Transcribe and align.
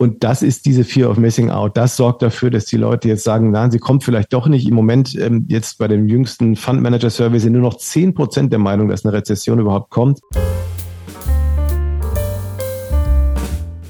Und 0.00 0.22
das 0.22 0.42
ist 0.42 0.64
diese 0.64 0.84
Fear 0.84 1.10
of 1.10 1.16
Missing 1.16 1.50
Out. 1.50 1.76
Das 1.76 1.96
sorgt 1.96 2.22
dafür, 2.22 2.50
dass 2.50 2.66
die 2.66 2.76
Leute 2.76 3.08
jetzt 3.08 3.24
sagen, 3.24 3.50
nein, 3.50 3.72
sie 3.72 3.80
kommt 3.80 4.04
vielleicht 4.04 4.32
doch 4.32 4.46
nicht. 4.46 4.68
Im 4.68 4.74
Moment, 4.74 5.16
ähm, 5.16 5.44
jetzt 5.48 5.78
bei 5.78 5.88
dem 5.88 6.06
jüngsten 6.06 6.54
Fund 6.54 6.80
Manager 6.80 7.10
Survey 7.10 7.40
sind 7.40 7.54
nur 7.54 7.62
noch 7.62 7.78
zehn 7.78 8.14
Prozent 8.14 8.52
der 8.52 8.60
Meinung, 8.60 8.88
dass 8.88 9.04
eine 9.04 9.12
Rezession 9.12 9.58
überhaupt 9.58 9.90
kommt. 9.90 10.20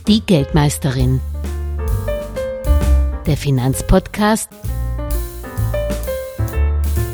Die 0.09 0.23
Geldmeisterin. 0.23 1.21
Der 3.27 3.36
Finanzpodcast 3.36 4.48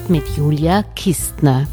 mit 0.09 0.23
Julia 0.37 0.85
Kistner 0.95 1.67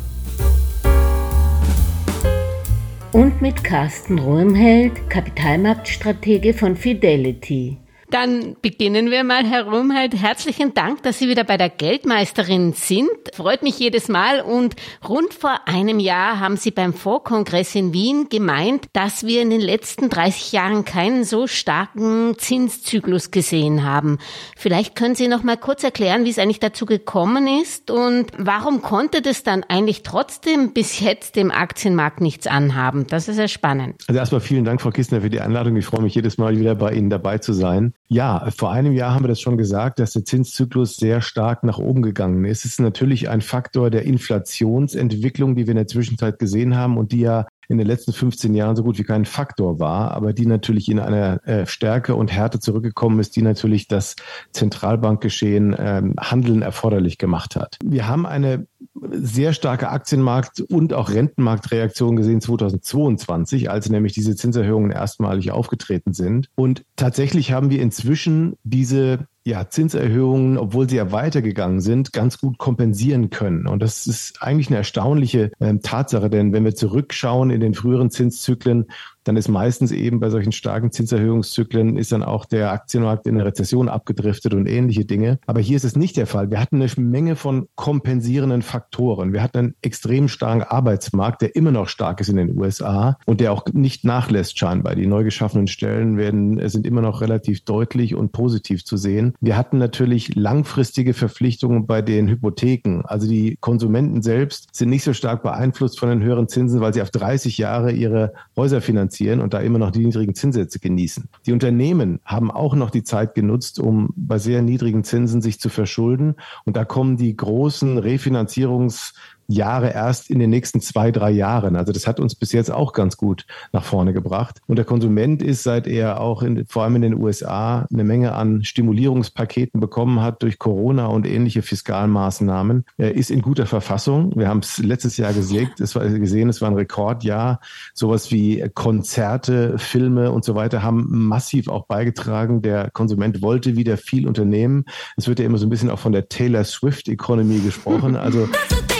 und 3.13 3.41
mit 3.41 3.63
Carsten 3.63 4.19
Ruhmheld, 4.19 5.09
Kapitalmarktstratege 5.09 6.53
von 6.53 6.75
Fidelity. 6.75 7.77
Dann 8.11 8.57
beginnen 8.61 9.09
wir 9.09 9.23
mal, 9.23 9.45
Herr 9.45 9.67
Rumheit. 9.69 10.13
Herzlichen 10.13 10.73
Dank, 10.73 11.01
dass 11.03 11.17
Sie 11.17 11.29
wieder 11.29 11.45
bei 11.45 11.55
der 11.55 11.69
Geldmeisterin 11.69 12.73
sind. 12.73 13.07
Freut 13.33 13.63
mich 13.63 13.79
jedes 13.79 14.09
Mal. 14.09 14.41
Und 14.41 14.75
rund 15.07 15.33
vor 15.33 15.61
einem 15.65 15.97
Jahr 15.97 16.41
haben 16.41 16.57
Sie 16.57 16.71
beim 16.71 16.93
Vorkongress 16.93 17.73
in 17.73 17.93
Wien 17.93 18.27
gemeint, 18.29 18.87
dass 18.91 19.25
wir 19.25 19.41
in 19.41 19.49
den 19.49 19.61
letzten 19.61 20.09
30 20.09 20.51
Jahren 20.51 20.83
keinen 20.83 21.23
so 21.23 21.47
starken 21.47 22.37
Zinszyklus 22.37 23.31
gesehen 23.31 23.85
haben. 23.85 24.17
Vielleicht 24.57 24.97
können 24.97 25.15
Sie 25.15 25.29
noch 25.29 25.43
mal 25.43 25.55
kurz 25.55 25.81
erklären, 25.81 26.25
wie 26.25 26.31
es 26.31 26.37
eigentlich 26.37 26.59
dazu 26.59 26.85
gekommen 26.85 27.47
ist 27.61 27.89
und 27.91 28.25
warum 28.37 28.81
konnte 28.81 29.21
das 29.21 29.43
dann 29.43 29.63
eigentlich 29.63 30.03
trotzdem 30.03 30.73
bis 30.73 30.99
jetzt 30.99 31.37
dem 31.37 31.49
Aktienmarkt 31.49 32.19
nichts 32.19 32.45
anhaben? 32.45 33.07
Das 33.07 33.29
ist 33.29 33.37
ja 33.37 33.47
spannend. 33.47 34.03
Also 34.09 34.19
erstmal 34.19 34.41
vielen 34.41 34.65
Dank, 34.65 34.81
Frau 34.81 34.89
Kistner, 34.91 35.21
für 35.21 35.29
die 35.29 35.39
Einladung. 35.39 35.77
Ich 35.77 35.85
freue 35.85 36.01
mich 36.01 36.13
jedes 36.13 36.37
Mal 36.37 36.59
wieder 36.59 36.75
bei 36.75 36.91
Ihnen 36.91 37.09
dabei 37.09 37.37
zu 37.37 37.53
sein. 37.53 37.93
Ja, 38.13 38.51
vor 38.53 38.73
einem 38.73 38.91
Jahr 38.91 39.13
haben 39.13 39.23
wir 39.23 39.29
das 39.29 39.39
schon 39.39 39.57
gesagt, 39.57 39.97
dass 39.99 40.11
der 40.11 40.25
Zinszyklus 40.25 40.97
sehr 40.97 41.21
stark 41.21 41.63
nach 41.63 41.77
oben 41.77 42.01
gegangen 42.01 42.43
ist. 42.43 42.65
Es 42.65 42.73
ist 42.73 42.81
natürlich 42.81 43.29
ein 43.29 43.39
Faktor 43.39 43.89
der 43.89 44.03
Inflationsentwicklung, 44.03 45.55
die 45.55 45.65
wir 45.65 45.71
in 45.71 45.77
der 45.77 45.87
Zwischenzeit 45.87 46.37
gesehen 46.37 46.75
haben 46.75 46.97
und 46.97 47.13
die 47.13 47.21
ja 47.21 47.47
in 47.71 47.77
den 47.77 47.87
letzten 47.87 48.11
15 48.11 48.53
Jahren 48.53 48.75
so 48.75 48.83
gut 48.83 48.97
wie 48.97 49.03
kein 49.03 49.23
Faktor 49.23 49.79
war, 49.79 50.11
aber 50.11 50.33
die 50.33 50.45
natürlich 50.45 50.89
in 50.89 50.99
einer 50.99 51.45
äh, 51.47 51.65
Stärke 51.65 52.15
und 52.15 52.31
Härte 52.31 52.59
zurückgekommen 52.59 53.19
ist, 53.19 53.35
die 53.37 53.41
natürlich 53.41 53.87
das 53.87 54.17
Zentralbankgeschehen 54.51 55.75
ähm, 55.79 56.15
Handeln 56.19 56.61
erforderlich 56.63 57.17
gemacht 57.17 57.55
hat. 57.55 57.77
Wir 57.83 58.09
haben 58.09 58.25
eine 58.25 58.67
sehr 59.09 59.53
starke 59.53 59.89
Aktienmarkt- 59.89 60.61
und 60.61 60.93
auch 60.93 61.11
Rentenmarktreaktion 61.11 62.17
gesehen 62.17 62.41
2022, 62.41 63.71
als 63.71 63.89
nämlich 63.89 64.11
diese 64.11 64.35
Zinserhöhungen 64.35 64.91
erstmalig 64.91 65.51
aufgetreten 65.51 66.13
sind. 66.13 66.49
Und 66.55 66.83
tatsächlich 66.97 67.53
haben 67.53 67.69
wir 67.69 67.81
inzwischen 67.81 68.57
diese 68.63 69.27
ja, 69.43 69.69
Zinserhöhungen, 69.69 70.57
obwohl 70.57 70.87
sie 70.87 70.97
ja 70.97 71.11
weitergegangen 71.11 71.81
sind, 71.81 72.13
ganz 72.13 72.37
gut 72.37 72.59
kompensieren 72.59 73.31
können. 73.31 73.67
Und 73.67 73.81
das 73.81 74.05
ist 74.05 74.41
eigentlich 74.41 74.67
eine 74.67 74.77
erstaunliche 74.77 75.51
äh, 75.59 75.77
Tatsache, 75.81 76.29
denn 76.29 76.53
wenn 76.53 76.63
wir 76.63 76.75
zurückschauen 76.75 77.49
in 77.49 77.59
den 77.59 77.73
früheren 77.73 78.11
Zinszyklen, 78.11 78.85
dann 79.23 79.37
ist 79.37 79.47
meistens 79.47 79.91
eben 79.91 80.19
bei 80.19 80.29
solchen 80.29 80.51
starken 80.51 80.91
Zinserhöhungszyklen 80.91 81.97
ist 81.97 82.11
dann 82.11 82.23
auch 82.23 82.45
der 82.45 82.71
Aktienmarkt 82.71 83.27
in 83.27 83.35
eine 83.35 83.45
Rezession 83.45 83.89
abgedriftet 83.89 84.53
und 84.53 84.67
ähnliche 84.67 85.05
Dinge. 85.05 85.39
Aber 85.45 85.59
hier 85.59 85.75
ist 85.75 85.83
es 85.83 85.95
nicht 85.95 86.17
der 86.17 86.27
Fall. 86.27 86.49
Wir 86.49 86.59
hatten 86.59 86.81
eine 86.81 86.91
Menge 86.97 87.35
von 87.35 87.67
kompensierenden 87.75 88.61
Faktoren. 88.61 89.33
Wir 89.33 89.43
hatten 89.43 89.57
einen 89.57 89.75
extrem 89.81 90.27
starken 90.27 90.63
Arbeitsmarkt, 90.63 91.41
der 91.41 91.55
immer 91.55 91.71
noch 91.71 91.87
stark 91.87 92.19
ist 92.21 92.29
in 92.29 92.37
den 92.37 92.57
USA 92.57 93.17
und 93.25 93.39
der 93.39 93.51
auch 93.51 93.65
nicht 93.73 94.03
nachlässt 94.03 94.57
scheinbar. 94.57 94.95
Die 94.95 95.07
neu 95.07 95.23
geschaffenen 95.23 95.67
Stellen 95.67 96.17
werden, 96.17 96.67
sind 96.69 96.87
immer 96.87 97.01
noch 97.01 97.21
relativ 97.21 97.63
deutlich 97.63 98.15
und 98.15 98.31
positiv 98.31 98.83
zu 98.85 98.97
sehen. 98.97 99.33
Wir 99.39 99.57
hatten 99.57 99.77
natürlich 99.77 100.35
langfristige 100.35 101.13
Verpflichtungen 101.13 101.85
bei 101.85 102.01
den 102.01 102.27
Hypotheken. 102.27 103.03
Also 103.03 103.27
die 103.27 103.57
Konsumenten 103.59 104.21
selbst 104.21 104.69
sind 104.73 104.89
nicht 104.89 105.03
so 105.03 105.13
stark 105.13 105.43
beeinflusst 105.43 105.99
von 105.99 106.09
den 106.09 106.23
höheren 106.23 106.47
Zinsen, 106.47 106.81
weil 106.81 106.93
sie 106.93 107.01
auf 107.01 107.11
30 107.11 107.57
Jahre 107.57 107.91
ihre 107.91 108.33
Häuser 108.55 108.81
finanzieren 108.81 109.10
finanzieren 109.11 109.41
und 109.41 109.53
da 109.53 109.59
immer 109.59 109.79
noch 109.79 109.91
die 109.91 110.05
niedrigen 110.05 110.33
Zinssätze 110.33 110.79
genießen. 110.79 111.29
Die 111.45 111.51
Unternehmen 111.51 112.19
haben 112.25 112.49
auch 112.51 112.75
noch 112.75 112.89
die 112.89 113.03
Zeit 113.03 113.35
genutzt, 113.35 113.79
um 113.79 114.09
bei 114.15 114.37
sehr 114.37 114.61
niedrigen 114.61 115.03
Zinsen 115.03 115.41
sich 115.41 115.59
zu 115.59 115.69
verschulden. 115.69 116.35
Und 116.65 116.77
da 116.77 116.85
kommen 116.85 117.17
die 117.17 117.35
großen 117.35 117.97
Refinanzierungs 117.97 119.13
Jahre 119.51 119.93
erst 119.93 120.29
in 120.29 120.39
den 120.39 120.49
nächsten 120.49 120.81
zwei, 120.81 121.11
drei 121.11 121.31
Jahren. 121.31 121.75
Also 121.75 121.91
das 121.91 122.07
hat 122.07 122.19
uns 122.19 122.35
bis 122.35 122.51
jetzt 122.51 122.71
auch 122.71 122.93
ganz 122.93 123.17
gut 123.17 123.45
nach 123.71 123.83
vorne 123.83 124.13
gebracht. 124.13 124.61
Und 124.67 124.77
der 124.77 124.85
Konsument 124.85 125.41
ist, 125.41 125.63
seit 125.63 125.87
er 125.87 126.19
auch 126.21 126.43
in, 126.43 126.65
vor 126.67 126.83
allem 126.83 126.95
in 126.95 127.01
den 127.01 127.21
USA 127.21 127.87
eine 127.91 128.03
Menge 128.03 128.33
an 128.33 128.63
Stimulierungspaketen 128.63 129.79
bekommen 129.79 130.21
hat 130.21 130.43
durch 130.43 130.59
Corona 130.59 131.07
und 131.07 131.27
ähnliche 131.27 131.61
Fiskalmaßnahmen, 131.61 132.85
er 132.97 133.15
ist 133.15 133.31
in 133.31 133.41
guter 133.41 133.65
Verfassung. 133.65 134.33
Wir 134.35 134.47
haben 134.47 134.59
es 134.59 134.77
letztes 134.77 135.17
Jahr 135.17 135.33
gesehen, 135.33 135.69
es 135.79 135.95
war, 135.95 136.07
gesehen, 136.07 136.49
es 136.49 136.61
war 136.61 136.69
ein 136.69 136.75
Rekordjahr. 136.75 137.59
Sowas 137.93 138.31
wie 138.31 138.67
Konzerte, 138.73 139.77
Filme 139.77 140.31
und 140.31 140.45
so 140.45 140.55
weiter 140.55 140.83
haben 140.83 141.07
massiv 141.09 141.67
auch 141.67 141.85
beigetragen. 141.85 142.61
Der 142.61 142.89
Konsument 142.91 143.41
wollte 143.41 143.75
wieder 143.75 143.97
viel 143.97 144.27
unternehmen. 144.27 144.85
Es 145.17 145.27
wird 145.27 145.39
ja 145.39 145.45
immer 145.45 145.57
so 145.57 145.65
ein 145.65 145.69
bisschen 145.69 145.89
auch 145.89 145.99
von 145.99 146.11
der 146.11 146.29
Taylor 146.29 146.63
Swift 146.63 147.07
Economy 147.07 147.59
gesprochen. 147.59 148.15
Also 148.15 148.47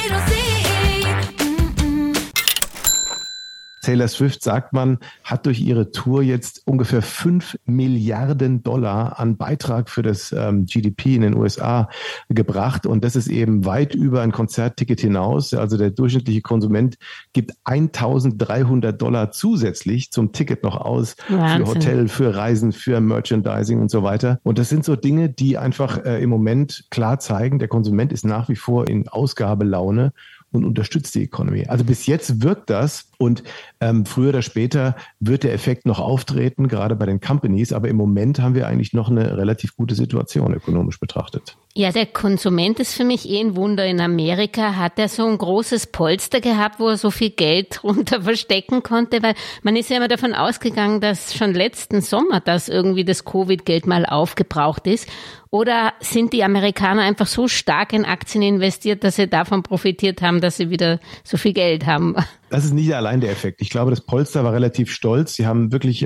Taylor 3.81 4.07
Swift, 4.07 4.43
sagt 4.43 4.73
man, 4.73 4.99
hat 5.23 5.45
durch 5.45 5.59
ihre 5.61 5.91
Tour 5.91 6.21
jetzt 6.21 6.61
ungefähr 6.65 7.01
fünf 7.01 7.57
Milliarden 7.65 8.63
Dollar 8.63 9.19
an 9.19 9.37
Beitrag 9.37 9.89
für 9.89 10.03
das 10.03 10.31
ähm, 10.31 10.65
GDP 10.65 11.15
in 11.15 11.21
den 11.21 11.35
USA 11.35 11.89
gebracht. 12.29 12.85
Und 12.85 13.03
das 13.03 13.15
ist 13.15 13.27
eben 13.27 13.65
weit 13.65 13.95
über 13.95 14.21
ein 14.21 14.31
Konzertticket 14.31 15.01
hinaus. 15.01 15.53
Also 15.53 15.77
der 15.77 15.89
durchschnittliche 15.89 16.41
Konsument 16.41 16.97
gibt 17.33 17.51
1300 17.63 19.01
Dollar 19.01 19.31
zusätzlich 19.31 20.11
zum 20.11 20.31
Ticket 20.31 20.63
noch 20.63 20.77
aus 20.77 21.15
Wahnsinn. 21.27 21.65
für 21.65 21.73
Hotel, 21.73 22.07
für 22.07 22.35
Reisen, 22.35 22.71
für 22.71 22.99
Merchandising 23.01 23.81
und 23.81 23.89
so 23.89 24.03
weiter. 24.03 24.39
Und 24.43 24.59
das 24.59 24.69
sind 24.69 24.85
so 24.85 24.95
Dinge, 24.95 25.29
die 25.29 25.57
einfach 25.57 26.05
äh, 26.05 26.21
im 26.21 26.29
Moment 26.29 26.85
klar 26.91 27.19
zeigen, 27.19 27.59
der 27.59 27.67
Konsument 27.67 28.13
ist 28.13 28.25
nach 28.25 28.49
wie 28.49 28.55
vor 28.55 28.87
in 28.87 29.07
Ausgabelaune 29.07 30.13
und 30.51 30.65
unterstützt 30.65 31.15
die 31.15 31.23
Economy. 31.23 31.65
Also 31.67 31.83
bis 31.83 32.05
jetzt 32.05 32.41
wirkt 32.41 32.69
das 32.69 33.09
und 33.17 33.43
ähm, 33.79 34.05
früher 34.05 34.29
oder 34.29 34.41
später 34.41 34.95
wird 35.19 35.43
der 35.43 35.53
Effekt 35.53 35.85
noch 35.85 35.99
auftreten, 35.99 36.67
gerade 36.67 36.95
bei 36.95 37.05
den 37.05 37.21
Companies. 37.21 37.71
Aber 37.71 37.87
im 37.87 37.95
Moment 37.95 38.39
haben 38.39 38.55
wir 38.55 38.67
eigentlich 38.67 38.93
noch 38.93 39.09
eine 39.09 39.37
relativ 39.37 39.75
gute 39.75 39.95
Situation 39.95 40.53
ökonomisch 40.53 40.99
betrachtet. 40.99 41.55
Ja, 41.73 41.91
der 41.91 42.05
Konsument 42.05 42.81
ist 42.81 42.93
für 42.93 43.05
mich 43.05 43.29
eh 43.29 43.39
ein 43.39 43.55
Wunder. 43.55 43.85
In 43.85 44.01
Amerika 44.01 44.75
hat 44.75 44.99
er 44.99 45.07
so 45.07 45.25
ein 45.25 45.37
großes 45.37 45.87
Polster 45.87 46.41
gehabt, 46.41 46.81
wo 46.81 46.89
er 46.89 46.97
so 46.97 47.11
viel 47.11 47.29
Geld 47.29 47.83
runter 47.83 48.23
verstecken 48.23 48.83
konnte, 48.83 49.23
weil 49.23 49.35
man 49.63 49.77
ist 49.77 49.89
ja 49.89 49.97
immer 49.97 50.09
davon 50.09 50.33
ausgegangen, 50.33 50.99
dass 50.99 51.33
schon 51.33 51.53
letzten 51.53 52.01
Sommer 52.01 52.41
das 52.41 52.67
irgendwie 52.67 53.05
das 53.05 53.23
Covid-Geld 53.23 53.87
mal 53.87 54.05
aufgebraucht 54.05 54.85
ist. 54.85 55.07
Oder 55.53 55.91
sind 55.99 56.31
die 56.31 56.45
Amerikaner 56.45 57.01
einfach 57.01 57.27
so 57.27 57.49
stark 57.49 57.91
in 57.91 58.05
Aktien 58.05 58.41
investiert, 58.41 59.03
dass 59.03 59.17
sie 59.17 59.27
davon 59.27 59.63
profitiert 59.63 60.21
haben, 60.21 60.39
dass 60.39 60.55
sie 60.55 60.69
wieder 60.69 61.01
so 61.25 61.35
viel 61.35 61.51
Geld 61.51 61.85
haben? 61.85 62.15
Das 62.49 62.63
ist 62.63 62.73
nicht 62.73 62.95
allein 62.95 63.19
der 63.19 63.31
Effekt. 63.31 63.61
Ich 63.61 63.69
glaube, 63.69 63.91
das 63.91 63.99
Polster 63.99 64.45
war 64.45 64.53
relativ 64.53 64.91
stolz. 64.91 65.35
Sie 65.35 65.45
haben 65.45 65.73
wirklich 65.73 66.03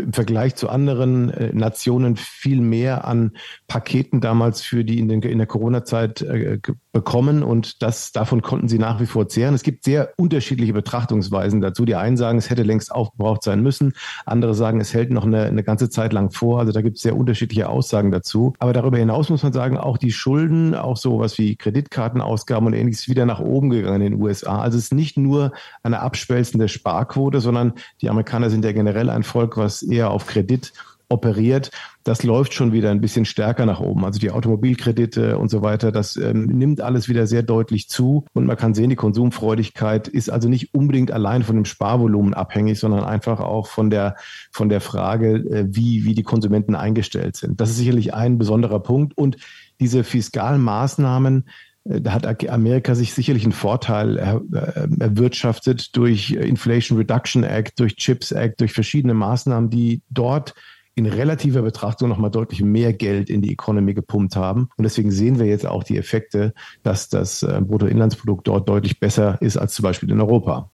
im 0.00 0.12
Vergleich 0.12 0.56
zu 0.56 0.68
anderen 0.68 1.30
äh, 1.30 1.52
Nationen 1.52 2.16
viel 2.16 2.60
mehr 2.60 3.06
an 3.06 3.32
Paketen 3.68 4.20
damals 4.20 4.62
für 4.62 4.84
die 4.84 4.98
in, 4.98 5.08
den, 5.08 5.22
in 5.22 5.38
der 5.38 5.46
Corona-Zeit 5.46 6.22
äh, 6.22 6.58
bekommen 6.92 7.42
und 7.42 7.82
das 7.82 8.12
davon 8.12 8.40
konnten 8.40 8.68
sie 8.68 8.78
nach 8.78 9.00
wie 9.00 9.06
vor 9.06 9.28
zehren. 9.28 9.54
Es 9.54 9.62
gibt 9.62 9.84
sehr 9.84 10.14
unterschiedliche 10.16 10.72
Betrachtungsweisen 10.72 11.60
dazu. 11.60 11.84
Die 11.84 11.94
einen 11.94 12.16
sagen, 12.16 12.38
es 12.38 12.48
hätte 12.48 12.62
längst 12.62 12.90
aufgebraucht 12.90 13.42
sein 13.42 13.62
müssen, 13.62 13.92
andere 14.24 14.54
sagen, 14.54 14.80
es 14.80 14.94
hält 14.94 15.10
noch 15.10 15.26
eine, 15.26 15.44
eine 15.44 15.62
ganze 15.62 15.90
Zeit 15.90 16.14
lang 16.14 16.30
vor. 16.30 16.58
Also 16.58 16.72
da 16.72 16.80
gibt 16.80 16.96
es 16.96 17.02
sehr 17.02 17.16
unterschiedliche 17.16 17.68
Aussagen 17.68 18.10
dazu. 18.10 18.54
Aber 18.58 18.72
darüber 18.72 18.96
hinaus 18.96 19.28
muss 19.28 19.42
man 19.42 19.52
sagen, 19.52 19.76
auch 19.76 19.98
die 19.98 20.12
Schulden, 20.12 20.74
auch 20.74 20.96
sowas 20.96 21.36
wie 21.36 21.56
Kreditkartenausgaben 21.56 22.66
und 22.66 22.72
ähnliches 22.72 23.08
wieder 23.08 23.26
nach 23.26 23.40
oben 23.40 23.68
gegangen 23.68 24.00
in 24.00 24.12
den 24.12 24.22
USA. 24.22 24.60
Also 24.62 24.78
es 24.78 24.84
ist 24.84 24.94
nicht 24.94 25.18
nur 25.18 25.52
eine 25.82 26.00
abschwelzende 26.00 26.68
Sparquote, 26.68 27.40
sondern 27.40 27.74
die 28.00 28.08
Amerikaner 28.08 28.48
sind 28.48 28.64
ja 28.64 28.72
generell 28.72 29.10
ein 29.10 29.22
Volk, 29.22 29.56
was 29.56 29.82
eher 29.90 30.10
auf 30.10 30.26
Kredit 30.26 30.72
operiert, 31.08 31.70
das 32.02 32.22
läuft 32.22 32.54
schon 32.54 32.72
wieder 32.72 32.90
ein 32.90 33.00
bisschen 33.00 33.24
stärker 33.24 33.66
nach 33.66 33.80
oben. 33.80 34.04
Also 34.04 34.18
die 34.18 34.30
Automobilkredite 34.30 35.38
und 35.38 35.50
so 35.50 35.62
weiter, 35.62 35.92
das 35.92 36.16
ähm, 36.16 36.46
nimmt 36.46 36.80
alles 36.80 37.08
wieder 37.08 37.26
sehr 37.26 37.42
deutlich 37.42 37.88
zu. 37.88 38.24
Und 38.32 38.46
man 38.46 38.56
kann 38.56 38.74
sehen, 38.74 38.90
die 38.90 38.96
Konsumfreudigkeit 38.96 40.08
ist 40.08 40.30
also 40.30 40.48
nicht 40.48 40.74
unbedingt 40.74 41.10
allein 41.10 41.42
von 41.42 41.56
dem 41.56 41.64
Sparvolumen 41.64 42.34
abhängig, 42.34 42.78
sondern 42.78 43.04
einfach 43.04 43.40
auch 43.40 43.66
von 43.66 43.90
der, 43.90 44.16
von 44.52 44.68
der 44.68 44.80
Frage, 44.80 45.34
äh, 45.36 45.66
wie, 45.68 46.04
wie 46.04 46.14
die 46.14 46.22
Konsumenten 46.22 46.74
eingestellt 46.74 47.36
sind. 47.36 47.60
Das 47.60 47.70
ist 47.70 47.76
sicherlich 47.76 48.14
ein 48.14 48.38
besonderer 48.38 48.80
Punkt. 48.80 49.16
Und 49.16 49.36
diese 49.80 50.04
Fiskalmaßnahmen, 50.04 51.48
da 51.88 52.12
hat 52.12 52.48
Amerika 52.50 52.94
sich 52.94 53.14
sicherlich 53.14 53.44
einen 53.44 53.52
Vorteil 53.52 54.18
äh, 54.18 55.02
erwirtschaftet 55.02 55.96
durch 55.96 56.32
Inflation 56.32 56.98
Reduction 56.98 57.44
Act, 57.44 57.78
durch 57.78 57.96
Chips 57.96 58.32
Act, 58.32 58.60
durch 58.60 58.72
verschiedene 58.72 59.14
Maßnahmen, 59.14 59.70
die 59.70 60.02
dort 60.10 60.54
in 60.96 61.06
relativer 61.06 61.62
Betrachtung 61.62 62.08
nochmal 62.08 62.30
deutlich 62.30 62.62
mehr 62.62 62.92
Geld 62.92 63.28
in 63.28 63.42
die 63.42 63.52
Economy 63.52 63.92
gepumpt 63.94 64.34
haben. 64.34 64.68
Und 64.76 64.84
deswegen 64.84 65.10
sehen 65.10 65.38
wir 65.38 65.46
jetzt 65.46 65.66
auch 65.66 65.84
die 65.84 65.98
Effekte, 65.98 66.54
dass 66.82 67.08
das 67.08 67.42
äh, 67.42 67.60
Bruttoinlandsprodukt 67.60 68.48
dort 68.48 68.68
deutlich 68.68 68.98
besser 68.98 69.36
ist 69.40 69.58
als 69.58 69.74
zum 69.74 69.82
Beispiel 69.82 70.10
in 70.10 70.20
Europa. 70.20 70.70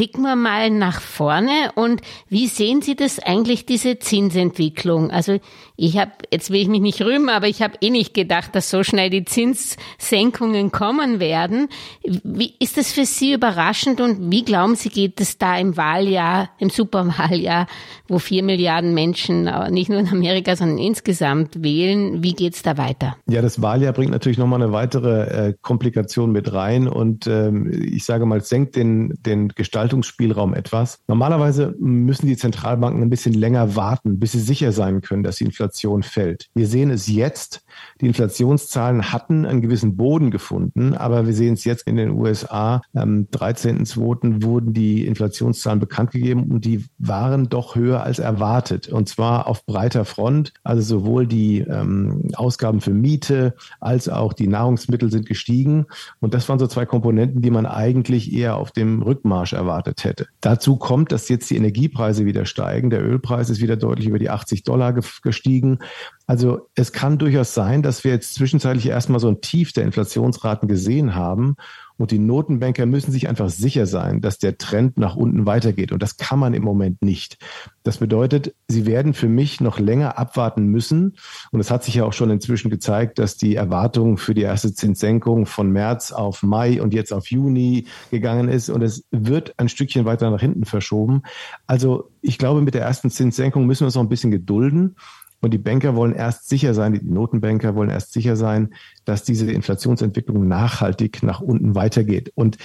Blicken 0.00 0.22
wir 0.22 0.34
mal 0.34 0.70
nach 0.70 0.98
vorne 0.98 1.72
und 1.74 2.00
wie 2.30 2.46
sehen 2.46 2.80
Sie 2.80 2.96
das 2.96 3.18
eigentlich, 3.18 3.66
diese 3.66 3.98
Zinsentwicklung? 3.98 5.10
Also 5.10 5.40
ich 5.76 5.98
habe, 5.98 6.12
jetzt 6.30 6.50
will 6.50 6.60
ich 6.60 6.68
mich 6.68 6.80
nicht 6.80 7.02
rühmen, 7.02 7.28
aber 7.28 7.48
ich 7.48 7.60
habe 7.60 7.74
eh 7.82 7.90
nicht 7.90 8.14
gedacht, 8.14 8.54
dass 8.54 8.70
so 8.70 8.82
schnell 8.82 9.10
die 9.10 9.26
Zinssenkungen 9.26 10.72
kommen 10.72 11.20
werden. 11.20 11.68
Wie 12.02 12.54
ist 12.60 12.78
das 12.78 12.92
für 12.92 13.04
Sie 13.04 13.34
überraschend 13.34 14.00
und 14.00 14.30
wie 14.30 14.42
glauben 14.42 14.74
Sie, 14.74 14.88
geht 14.88 15.20
es 15.20 15.36
da 15.36 15.58
im 15.58 15.76
Wahljahr, 15.76 16.48
im 16.58 16.70
Superwahljahr, 16.70 17.66
wo 18.08 18.18
vier 18.18 18.42
Milliarden 18.42 18.94
Menschen 18.94 19.50
nicht 19.70 19.90
nur 19.90 20.00
in 20.00 20.08
Amerika, 20.08 20.56
sondern 20.56 20.78
insgesamt 20.78 21.62
wählen? 21.62 22.22
Wie 22.22 22.32
geht 22.32 22.54
es 22.54 22.62
da 22.62 22.78
weiter? 22.78 23.16
Ja, 23.28 23.42
das 23.42 23.60
Wahljahr 23.60 23.92
bringt 23.92 24.12
natürlich 24.12 24.38
nochmal 24.38 24.62
eine 24.62 24.72
weitere 24.72 25.48
äh, 25.48 25.54
Komplikation 25.60 26.32
mit 26.32 26.54
rein 26.54 26.88
und 26.88 27.26
ähm, 27.26 27.70
ich 27.70 28.04
sage 28.06 28.24
mal, 28.24 28.40
senkt 28.40 28.76
den, 28.76 29.14
den 29.26 29.48
Gestaltung 29.48 29.89
Gestaltungsspielraum 29.90 30.54
etwas. 30.54 31.00
Normalerweise 31.08 31.74
müssen 31.78 32.26
die 32.26 32.36
Zentralbanken 32.36 33.02
ein 33.02 33.10
bisschen 33.10 33.34
länger 33.34 33.74
warten, 33.74 34.20
bis 34.20 34.32
sie 34.32 34.40
sicher 34.40 34.72
sein 34.72 35.00
können, 35.00 35.22
dass 35.22 35.36
die 35.36 35.44
Inflation 35.44 36.02
fällt. 36.02 36.48
Wir 36.54 36.66
sehen 36.66 36.90
es 36.90 37.08
jetzt. 37.08 37.62
Die 38.00 38.06
Inflationszahlen 38.06 39.12
hatten 39.12 39.44
einen 39.46 39.60
gewissen 39.60 39.96
Boden 39.96 40.30
gefunden, 40.30 40.94
aber 40.94 41.26
wir 41.26 41.34
sehen 41.34 41.54
es 41.54 41.64
jetzt 41.64 41.86
in 41.86 41.96
den 41.96 42.10
USA. 42.10 42.82
Am 42.94 43.26
13.02. 43.32 44.44
wurden 44.44 44.72
die 44.72 45.06
Inflationszahlen 45.06 45.80
bekannt 45.80 46.12
gegeben 46.12 46.44
und 46.44 46.64
die 46.64 46.84
waren 46.98 47.48
doch 47.48 47.74
höher 47.74 48.02
als 48.02 48.20
erwartet. 48.20 48.88
Und 48.88 49.08
zwar 49.08 49.48
auf 49.48 49.66
breiter 49.66 50.04
Front. 50.04 50.52
Also 50.62 50.82
sowohl 50.82 51.26
die 51.26 51.60
ähm, 51.60 52.30
Ausgaben 52.34 52.80
für 52.80 52.94
Miete 52.94 53.54
als 53.80 54.08
auch 54.08 54.32
die 54.34 54.46
Nahrungsmittel 54.46 55.10
sind 55.10 55.26
gestiegen. 55.26 55.86
Und 56.20 56.34
das 56.34 56.48
waren 56.48 56.58
so 56.58 56.66
zwei 56.66 56.86
Komponenten, 56.86 57.42
die 57.42 57.50
man 57.50 57.66
eigentlich 57.66 58.32
eher 58.32 58.56
auf 58.56 58.70
dem 58.70 59.02
Rückmarsch 59.02 59.52
erwartet 59.52 59.79
erwartet 59.80 60.04
hätte. 60.04 60.26
Dazu 60.40 60.76
kommt, 60.76 61.12
dass 61.12 61.28
jetzt 61.28 61.50
die 61.50 61.56
Energiepreise 61.56 62.24
wieder 62.24 62.44
steigen. 62.44 62.90
Der 62.90 63.02
Ölpreis 63.02 63.50
ist 63.50 63.60
wieder 63.60 63.76
deutlich 63.76 64.08
über 64.08 64.18
die 64.18 64.30
80 64.30 64.62
Dollar 64.64 64.92
gestiegen. 65.22 65.78
Also 66.26 66.68
es 66.74 66.92
kann 66.92 67.18
durchaus 67.18 67.54
sein, 67.54 67.82
dass 67.82 68.04
wir 68.04 68.12
jetzt 68.12 68.34
zwischenzeitlich 68.34 68.86
erstmal 68.86 69.20
so 69.20 69.28
ein 69.28 69.40
Tief 69.40 69.72
der 69.72 69.84
Inflationsraten 69.84 70.68
gesehen 70.68 71.14
haben 71.14 71.56
und 72.00 72.12
die 72.12 72.18
Notenbanker 72.18 72.86
müssen 72.86 73.12
sich 73.12 73.28
einfach 73.28 73.50
sicher 73.50 73.84
sein, 73.84 74.22
dass 74.22 74.38
der 74.38 74.56
Trend 74.56 74.96
nach 74.96 75.16
unten 75.16 75.44
weitergeht. 75.44 75.92
Und 75.92 76.02
das 76.02 76.16
kann 76.16 76.38
man 76.38 76.54
im 76.54 76.62
Moment 76.62 77.02
nicht. 77.02 77.36
Das 77.82 77.98
bedeutet, 77.98 78.54
sie 78.68 78.86
werden 78.86 79.12
für 79.12 79.28
mich 79.28 79.60
noch 79.60 79.78
länger 79.78 80.18
abwarten 80.18 80.64
müssen. 80.64 81.18
Und 81.50 81.60
es 81.60 81.70
hat 81.70 81.84
sich 81.84 81.96
ja 81.96 82.04
auch 82.04 82.14
schon 82.14 82.30
inzwischen 82.30 82.70
gezeigt, 82.70 83.18
dass 83.18 83.36
die 83.36 83.54
Erwartung 83.54 84.16
für 84.16 84.32
die 84.32 84.40
erste 84.40 84.72
Zinssenkung 84.72 85.44
von 85.44 85.70
März 85.70 86.10
auf 86.10 86.42
Mai 86.42 86.80
und 86.80 86.94
jetzt 86.94 87.12
auf 87.12 87.30
Juni 87.30 87.84
gegangen 88.10 88.48
ist. 88.48 88.70
Und 88.70 88.80
es 88.80 89.04
wird 89.10 89.52
ein 89.58 89.68
Stückchen 89.68 90.06
weiter 90.06 90.30
nach 90.30 90.40
hinten 90.40 90.64
verschoben. 90.64 91.22
Also 91.66 92.08
ich 92.22 92.38
glaube, 92.38 92.62
mit 92.62 92.72
der 92.72 92.82
ersten 92.82 93.10
Zinssenkung 93.10 93.66
müssen 93.66 93.80
wir 93.80 93.88
uns 93.88 93.94
noch 93.94 94.02
ein 94.02 94.08
bisschen 94.08 94.30
gedulden. 94.30 94.96
Und 95.40 95.52
die 95.52 95.58
Banker 95.58 95.96
wollen 95.96 96.14
erst 96.14 96.48
sicher 96.48 96.74
sein, 96.74 96.92
die 96.92 97.02
Notenbanker 97.02 97.74
wollen 97.74 97.90
erst 97.90 98.12
sicher 98.12 98.36
sein, 98.36 98.74
dass 99.04 99.24
diese 99.24 99.50
Inflationsentwicklung 99.50 100.46
nachhaltig 100.46 101.22
nach 101.22 101.40
unten 101.40 101.74
weitergeht. 101.74 102.30
Und 102.34 102.58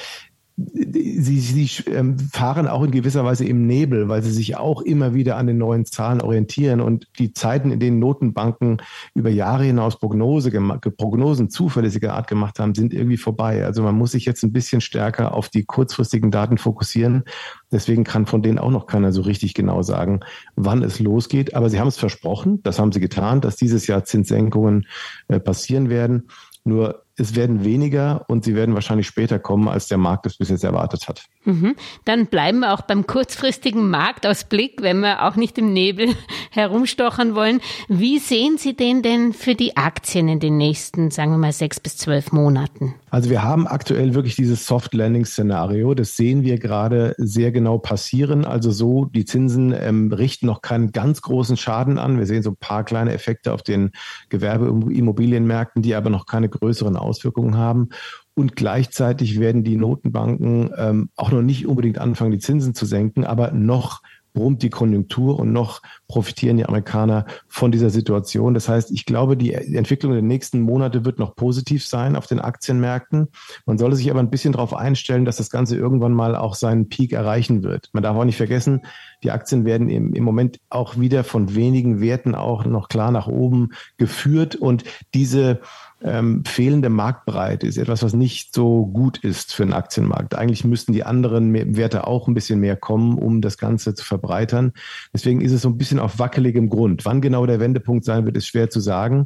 sie, 0.57 1.39
sie 1.39 1.83
ähm, 1.91 2.17
fahren 2.17 2.67
auch 2.67 2.83
in 2.83 2.91
gewisser 2.91 3.25
Weise 3.25 3.45
im 3.45 3.67
Nebel, 3.67 4.07
weil 4.07 4.23
sie 4.23 4.31
sich 4.31 4.55
auch 4.55 4.81
immer 4.81 5.13
wieder 5.13 5.35
an 5.35 5.47
den 5.47 5.57
neuen 5.57 5.85
Zahlen 5.85 6.21
orientieren 6.21 6.79
und 6.79 7.07
die 7.19 7.33
Zeiten, 7.33 7.71
in 7.71 7.79
denen 7.79 7.99
Notenbanken 7.99 8.81
über 9.13 9.29
Jahre 9.29 9.65
hinaus 9.65 9.99
Prognose 9.99 10.51
Prognosen 10.97 11.49
zuverlässiger 11.49 12.13
Art 12.13 12.27
gemacht 12.27 12.59
haben, 12.59 12.73
sind 12.73 12.93
irgendwie 12.93 13.17
vorbei. 13.17 13.65
Also 13.65 13.83
man 13.83 13.95
muss 13.95 14.11
sich 14.11 14.25
jetzt 14.25 14.43
ein 14.43 14.53
bisschen 14.53 14.79
stärker 14.79 15.33
auf 15.33 15.49
die 15.49 15.65
kurzfristigen 15.65 16.31
Daten 16.31 16.57
fokussieren. 16.57 17.23
Deswegen 17.71 18.05
kann 18.05 18.25
von 18.25 18.41
denen 18.41 18.59
auch 18.59 18.71
noch 18.71 18.87
keiner 18.87 19.11
so 19.11 19.21
richtig 19.21 19.55
genau 19.55 19.81
sagen, 19.81 20.21
wann 20.55 20.83
es 20.83 20.99
losgeht. 20.99 21.53
Aber 21.53 21.69
sie 21.69 21.79
haben 21.81 21.89
es 21.89 21.97
versprochen, 21.97 22.63
das 22.63 22.79
haben 22.79 22.93
sie 22.93 23.01
getan, 23.01 23.41
dass 23.41 23.57
dieses 23.57 23.87
Jahr 23.87 24.05
Zinssenkungen 24.05 24.87
äh, 25.27 25.39
passieren 25.39 25.89
werden. 25.89 26.29
Nur 26.63 27.04
es 27.17 27.35
werden 27.35 27.63
weniger 27.63 28.25
und 28.27 28.44
sie 28.44 28.56
werden 28.56 28.75
wahrscheinlich 28.75 29.07
später 29.07 29.39
kommen, 29.39 29.67
als 29.67 29.88
der 29.88 29.97
Markt 29.97 30.25
es 30.25 30.38
bis 30.38 30.50
jetzt 30.50 30.63
erwartet 30.63 31.07
hat. 31.07 31.25
Mhm. 31.45 31.75
Dann 32.03 32.25
bleiben 32.27 32.59
wir 32.59 32.73
auch 32.73 32.81
beim 32.81 33.07
kurzfristigen 33.07 33.89
Marktausblick, 33.89 34.81
wenn 34.81 35.00
wir 35.00 35.23
auch 35.23 35.35
nicht 35.35 35.57
im 35.57 35.71
Nebel 35.73 36.09
herumstochern 36.51 37.35
wollen. 37.35 37.62
Wie 37.88 38.19
sehen 38.19 38.57
Sie 38.57 38.75
den 38.75 39.01
denn 39.01 39.33
für 39.33 39.56
die 39.56 39.77
Aktien 39.77 40.27
in 40.27 40.39
den 40.39 40.57
nächsten, 40.57 41.12
sagen 41.12 41.31
wir 41.31 41.38
mal, 41.38 41.53
sechs 41.53 41.79
bis 41.79 41.97
zwölf 41.97 42.31
Monaten? 42.31 42.95
Also 43.09 43.29
wir 43.29 43.44
haben 43.44 43.65
aktuell 43.65 44.13
wirklich 44.13 44.35
dieses 44.35 44.65
Soft 44.65 44.94
Landing 44.94 45.23
Szenario. 45.23 45.94
Das 45.94 46.17
sehen 46.17 46.44
wir 46.44 46.59
gerade 46.59 47.15
sehr 47.17 47.53
genau 47.53 47.77
passieren. 47.77 48.44
Also 48.44 48.71
so, 48.71 49.06
die 49.06 49.23
Zinsen 49.23 49.73
ähm, 49.77 50.12
richten 50.12 50.47
noch 50.47 50.62
keinen 50.62 50.91
ganz 50.91 51.21
großen 51.21 51.56
Schaden 51.56 51.97
an. 51.97 52.17
Wir 52.17 52.25
sehen 52.25 52.44
so 52.44 52.50
ein 52.50 52.57
paar 52.57 52.83
kleine 52.83 53.13
Effekte 53.13 53.53
auf 53.53 53.63
den 53.63 53.91
Gewerbeimmobilienmärkten, 54.27 55.81
die 55.81 55.95
aber 55.95 56.09
noch 56.09 56.25
keine 56.25 56.50
größeren 56.50 56.97
Auswirkungen 57.05 57.57
haben. 57.57 57.89
Und 58.33 58.55
gleichzeitig 58.55 59.39
werden 59.39 59.63
die 59.63 59.77
Notenbanken 59.77 60.71
ähm, 60.77 61.09
auch 61.15 61.31
noch 61.31 61.41
nicht 61.41 61.67
unbedingt 61.67 61.99
anfangen, 61.99 62.31
die 62.31 62.39
Zinsen 62.39 62.75
zu 62.75 62.85
senken, 62.85 63.23
aber 63.23 63.51
noch 63.51 64.01
brummt 64.35 64.61
die 64.61 64.69
Konjunktur 64.69 65.39
und 65.39 65.51
noch 65.51 65.81
profitieren 66.07 66.57
die 66.57 66.65
Amerikaner 66.65 67.25
von 67.47 67.71
dieser 67.71 67.89
Situation. 67.89 68.53
Das 68.53 68.69
heißt, 68.69 68.91
ich 68.91 69.05
glaube, 69.05 69.35
die 69.35 69.53
Entwicklung 69.53 70.11
der 70.11 70.21
nächsten 70.21 70.59
Monate 70.59 71.05
wird 71.05 71.17
noch 71.17 71.35
positiv 71.35 71.87
sein 71.87 72.15
auf 72.15 72.27
den 72.27 72.39
Aktienmärkten. 72.39 73.29
Man 73.65 73.77
sollte 73.79 73.95
sich 73.95 74.11
aber 74.11 74.19
ein 74.19 74.29
bisschen 74.29 74.51
darauf 74.51 74.75
einstellen, 74.75 75.25
dass 75.25 75.37
das 75.37 75.49
Ganze 75.49 75.75
irgendwann 75.75 76.13
mal 76.13 76.35
auch 76.35 76.53
seinen 76.53 76.89
Peak 76.89 77.13
erreichen 77.13 77.63
wird. 77.63 77.89
Man 77.93 78.03
darf 78.03 78.15
auch 78.15 78.25
nicht 78.25 78.37
vergessen, 78.37 78.85
die 79.23 79.31
Aktien 79.31 79.65
werden 79.65 79.89
im, 79.89 80.13
im 80.13 80.23
Moment 80.23 80.59
auch 80.69 80.99
wieder 80.99 81.23
von 81.23 81.55
wenigen 81.55 82.01
Werten 82.01 82.35
auch 82.35 82.65
noch 82.65 82.89
klar 82.89 83.11
nach 83.11 83.27
oben 83.27 83.69
geführt 83.97 84.55
und 84.55 84.83
diese 85.13 85.61
ähm, 86.03 86.44
fehlende 86.45 86.89
Marktbreite 86.89 87.68
ist 87.68 87.77
etwas, 87.77 88.03
was 88.03 88.13
nicht 88.13 88.53
so 88.53 88.86
gut 88.86 89.18
ist 89.18 89.53
für 89.53 89.63
den 89.63 89.74
Aktienmarkt. 89.74 90.36
Eigentlich 90.36 90.63
müssten 90.63 90.93
die 90.93 91.03
anderen 91.03 91.53
Werte 91.75 92.08
auch 92.08 92.27
ein 92.27 92.34
bisschen 92.34 92.60
mehr 92.60 92.75
kommen, 92.75 93.17
um 93.17 93.41
das 93.41 93.58
Ganze 93.58 93.96
zu 93.96 94.03
verbreitern. 94.03 94.74
Deswegen 95.13 95.41
ist 95.41 95.51
es 95.51 95.62
so 95.62 95.69
ein 95.69 95.77
bisschen 95.77 96.00
auf 96.00 96.19
wackeligem 96.19 96.69
Grund. 96.69 97.05
Wann 97.05 97.22
genau 97.22 97.46
der 97.46 97.60
Wendepunkt 97.60 98.05
sein 98.05 98.25
wird, 98.25 98.38
ist 98.38 98.48
schwer 98.48 98.69
zu 98.69 98.79
sagen. 98.79 99.25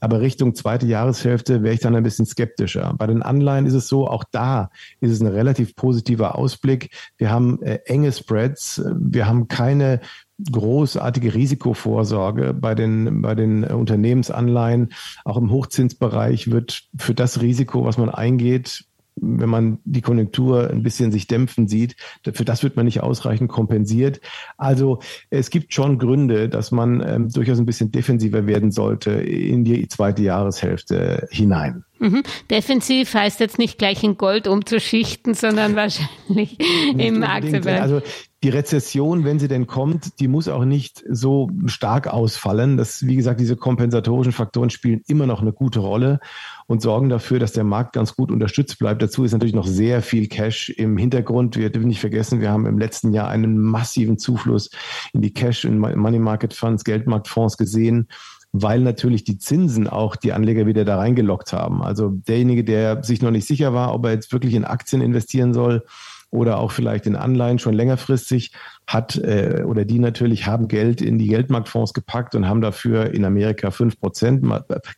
Aber 0.00 0.20
Richtung 0.20 0.54
zweite 0.54 0.86
Jahreshälfte 0.86 1.62
wäre 1.62 1.74
ich 1.74 1.80
dann 1.80 1.96
ein 1.96 2.04
bisschen 2.04 2.26
skeptischer. 2.26 2.94
Bei 2.96 3.06
den 3.06 3.22
Anleihen 3.22 3.66
ist 3.66 3.74
es 3.74 3.88
so, 3.88 4.06
auch 4.06 4.24
da 4.30 4.70
ist 5.00 5.10
es 5.10 5.20
ein 5.20 5.26
relativ 5.26 5.74
positiver 5.74 6.36
Ausblick. 6.36 6.90
Wir 7.16 7.30
haben 7.30 7.60
äh, 7.62 7.80
enge 7.86 8.12
Spreads, 8.12 8.82
wir 8.94 9.26
haben 9.26 9.48
keine 9.48 10.00
großartige 10.50 11.34
Risikovorsorge 11.34 12.54
bei 12.54 12.74
den, 12.74 13.22
bei 13.22 13.34
den 13.34 13.64
Unternehmensanleihen. 13.64 14.92
Auch 15.24 15.36
im 15.36 15.50
Hochzinsbereich 15.50 16.50
wird 16.50 16.84
für 16.96 17.14
das 17.14 17.40
Risiko, 17.40 17.84
was 17.84 17.98
man 17.98 18.10
eingeht, 18.10 18.84
wenn 19.20 19.48
man 19.48 19.78
die 19.84 20.00
Konjunktur 20.00 20.70
ein 20.70 20.82
bisschen 20.82 21.12
sich 21.12 21.26
dämpfen 21.26 21.68
sieht, 21.68 21.96
für 22.32 22.44
das 22.44 22.62
wird 22.62 22.76
man 22.76 22.84
nicht 22.84 23.02
ausreichend 23.02 23.50
kompensiert. 23.50 24.20
Also 24.56 25.00
es 25.30 25.50
gibt 25.50 25.74
schon 25.74 25.98
Gründe, 25.98 26.48
dass 26.48 26.70
man 26.70 27.02
ähm, 27.06 27.28
durchaus 27.28 27.58
ein 27.58 27.66
bisschen 27.66 27.90
defensiver 27.90 28.46
werden 28.46 28.70
sollte 28.70 29.10
in 29.10 29.64
die 29.64 29.88
zweite 29.88 30.22
Jahreshälfte 30.22 31.26
hinein. 31.30 31.84
Mhm. 31.98 32.22
Defensiv 32.50 33.12
heißt 33.14 33.40
jetzt 33.40 33.58
nicht 33.58 33.78
gleich 33.78 34.02
in 34.04 34.16
Gold 34.16 34.46
umzuschichten, 34.46 35.34
sondern 35.34 35.76
wahrscheinlich 35.76 36.58
im 36.96 37.22
Aktienbereich. 37.22 37.80
Also 37.80 38.02
die 38.44 38.50
Rezession, 38.50 39.24
wenn 39.24 39.40
sie 39.40 39.48
denn 39.48 39.66
kommt, 39.66 40.20
die 40.20 40.28
muss 40.28 40.46
auch 40.46 40.64
nicht 40.64 41.02
so 41.10 41.50
stark 41.66 42.06
ausfallen. 42.06 42.76
Das, 42.76 43.04
wie 43.04 43.16
gesagt, 43.16 43.40
diese 43.40 43.56
kompensatorischen 43.56 44.32
Faktoren 44.32 44.70
spielen 44.70 45.02
immer 45.08 45.26
noch 45.26 45.42
eine 45.42 45.52
gute 45.52 45.80
Rolle 45.80 46.20
und 46.68 46.80
sorgen 46.80 47.08
dafür, 47.08 47.40
dass 47.40 47.52
der 47.52 47.64
Markt 47.64 47.94
ganz 47.94 48.14
gut 48.14 48.30
unterstützt 48.30 48.78
bleibt. 48.78 49.02
Dazu 49.02 49.24
ist 49.24 49.32
natürlich 49.32 49.56
noch 49.56 49.66
sehr 49.66 50.02
viel 50.02 50.28
Cash 50.28 50.70
im 50.70 50.96
Hintergrund. 50.96 51.56
Wir 51.56 51.70
dürfen 51.70 51.88
nicht 51.88 51.98
vergessen, 51.98 52.40
wir 52.40 52.52
haben 52.52 52.66
im 52.66 52.78
letzten 52.78 53.12
Jahr 53.12 53.28
einen 53.28 53.58
massiven 53.58 54.18
Zufluss 54.18 54.70
in 55.12 55.20
die 55.20 55.32
Cash, 55.32 55.64
in 55.64 55.78
Money 55.78 56.20
Market 56.20 56.54
Funds, 56.54 56.84
Geldmarktfonds 56.84 57.56
gesehen 57.56 58.06
weil 58.52 58.80
natürlich 58.80 59.24
die 59.24 59.38
Zinsen 59.38 59.88
auch 59.88 60.16
die 60.16 60.32
Anleger 60.32 60.66
wieder 60.66 60.84
da 60.84 60.96
reingelockt 60.96 61.52
haben. 61.52 61.82
Also 61.82 62.08
derjenige, 62.10 62.64
der 62.64 63.02
sich 63.02 63.22
noch 63.22 63.30
nicht 63.30 63.46
sicher 63.46 63.74
war, 63.74 63.94
ob 63.94 64.06
er 64.06 64.12
jetzt 64.12 64.32
wirklich 64.32 64.54
in 64.54 64.64
Aktien 64.64 65.02
investieren 65.02 65.52
soll, 65.52 65.84
oder 66.30 66.58
auch 66.58 66.72
vielleicht 66.72 67.06
in 67.06 67.16
Anleihen 67.16 67.58
schon 67.58 67.74
längerfristig 67.74 68.52
hat 68.86 69.16
äh, 69.16 69.64
oder 69.66 69.84
die 69.84 69.98
natürlich 69.98 70.46
haben 70.46 70.68
Geld 70.68 71.00
in 71.00 71.18
die 71.18 71.28
Geldmarktfonds 71.28 71.94
gepackt 71.94 72.34
und 72.34 72.46
haben 72.46 72.60
dafür 72.60 73.14
in 73.14 73.24
Amerika 73.24 73.70
fünf 73.70 73.98
Prozent 73.98 74.44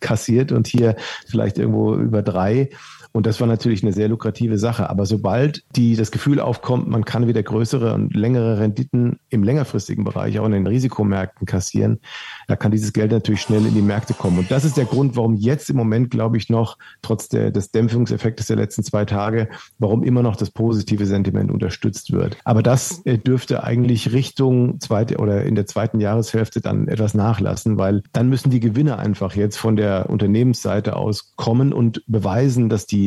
kassiert 0.00 0.52
und 0.52 0.66
hier 0.66 0.97
vielleicht 1.26 1.59
irgendwo 1.59 1.95
über 1.95 2.23
drei. 2.23 2.71
Und 3.12 3.26
das 3.26 3.40
war 3.40 3.47
natürlich 3.47 3.83
eine 3.83 3.93
sehr 3.93 4.09
lukrative 4.09 4.59
Sache. 4.59 4.88
Aber 4.88 5.05
sobald 5.05 5.64
die 5.75 5.97
das 5.97 6.11
Gefühl 6.11 6.40
aufkommt, 6.40 6.88
man 6.88 7.05
kann 7.05 7.26
wieder 7.26 7.43
größere 7.43 7.95
und 7.95 8.14
längere 8.14 8.61
Renditen 8.61 9.19
im 9.31 9.43
längerfristigen 9.43 10.05
Bereich 10.05 10.38
auch 10.38 10.47
in 10.47 10.52
den 10.52 10.67
Risikomärkten 10.67 11.47
kassieren, 11.47 11.99
da 12.47 12.57
kann 12.57 12.71
dieses 12.71 12.93
Geld 12.93 13.11
natürlich 13.11 13.40
schnell 13.40 13.67
in 13.67 13.75
die 13.75 13.83
Märkte 13.83 14.14
kommen. 14.14 14.38
Und 14.38 14.50
das 14.50 14.64
ist 14.64 14.76
der 14.76 14.85
Grund, 14.85 15.17
warum 15.17 15.35
jetzt 15.35 15.71
im 15.71 15.76
Moment, 15.76 16.11
glaube 16.11 16.37
ich, 16.37 16.49
noch 16.50 16.79
trotz 17.02 17.29
der, 17.29 17.50
des 17.50 17.73
Dämpfungseffektes 17.73 18.47
der 18.47 18.57
letzten 18.57 18.85
zwei 18.85 19.05
Tage, 19.05 19.49
warum 19.79 20.05
immer 20.05 20.23
noch 20.23 20.37
das 20.37 20.50
positive 20.50 21.07
Sentiment 21.07 21.50
unterstützt 21.50 22.12
wird. 22.12 22.37
Aber 22.45 22.62
das 22.62 23.05
äh, 23.07 23.19
dürfte 23.19 23.64
eigentlich 23.64 24.12
Richtung 24.12 24.79
zweite 24.81 25.19
oder 25.19 25.45
in 25.45 25.57
der 25.57 25.67
zweiten 25.67 26.00
Jahreshälfte 26.00 26.61
dann 26.61 26.87
etwas 26.87 27.14
nachlassen, 27.14 27.76
weil 27.76 28.02
dann 28.12 28.29
müssen 28.29 28.50
die 28.50 28.61
Gewinne 28.61 28.99
einfach 28.99 29.35
jetzt 29.35 29.57
von 29.57 29.75
der 29.75 30.09
Unternehmensseite 30.11 30.97
aus 30.97 31.33
kommen 31.37 31.73
und 31.73 32.02
beweisen, 32.07 32.69
dass 32.69 32.87
die 32.87 33.00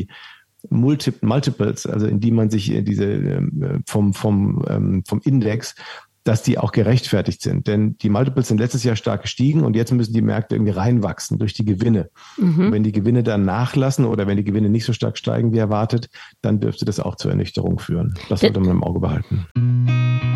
Multiples, 0.70 1.86
also 1.86 2.08
in 2.08 2.20
die 2.20 2.32
man 2.32 2.50
sich 2.50 2.72
äh, 2.72 2.82
diese 2.82 3.06
ähm, 3.06 3.84
vom, 3.86 4.14
vom, 4.14 4.64
ähm, 4.70 5.04
vom 5.06 5.22
Index 5.24 5.76
dass 6.24 6.42
die 6.42 6.58
auch 6.58 6.72
gerechtfertigt 6.72 7.42
sind. 7.42 7.68
Denn 7.68 7.98
die 7.98 8.10
Multiples 8.10 8.48
sind 8.48 8.60
letztes 8.60 8.84
Jahr 8.84 8.96
stark 8.96 9.24
gestiegen 9.24 9.64
und 9.64 9.76
jetzt 9.76 9.92
müssen 9.92 10.14
die 10.14 10.22
Märkte 10.22 10.56
irgendwie 10.56 10.72
reinwachsen 10.72 11.38
durch 11.38 11.54
die 11.54 11.66
Gewinne. 11.66 12.10
Mhm. 12.38 12.72
Wenn 12.72 12.84
die 12.84 12.92
Gewinne 12.92 13.24
dann 13.24 13.44
nachlassen 13.44 14.06
oder 14.06 14.26
wenn 14.28 14.38
die 14.38 14.44
Gewinne 14.44 14.70
nicht 14.70 14.86
so 14.86 14.94
stark 14.94 15.18
steigen 15.18 15.52
wie 15.54 15.58
erwartet, 15.58 16.10
dann 16.42 16.60
dürfte 16.60 16.86
das 16.86 17.00
auch 17.00 17.16
zur 17.16 17.32
Ernüchterung 17.32 17.80
führen. 17.80 18.14
Das 18.30 18.40
sollte 18.42 18.60
man 18.60 18.70
im 18.70 18.84
Auge 18.84 19.00
behalten. 19.00 20.33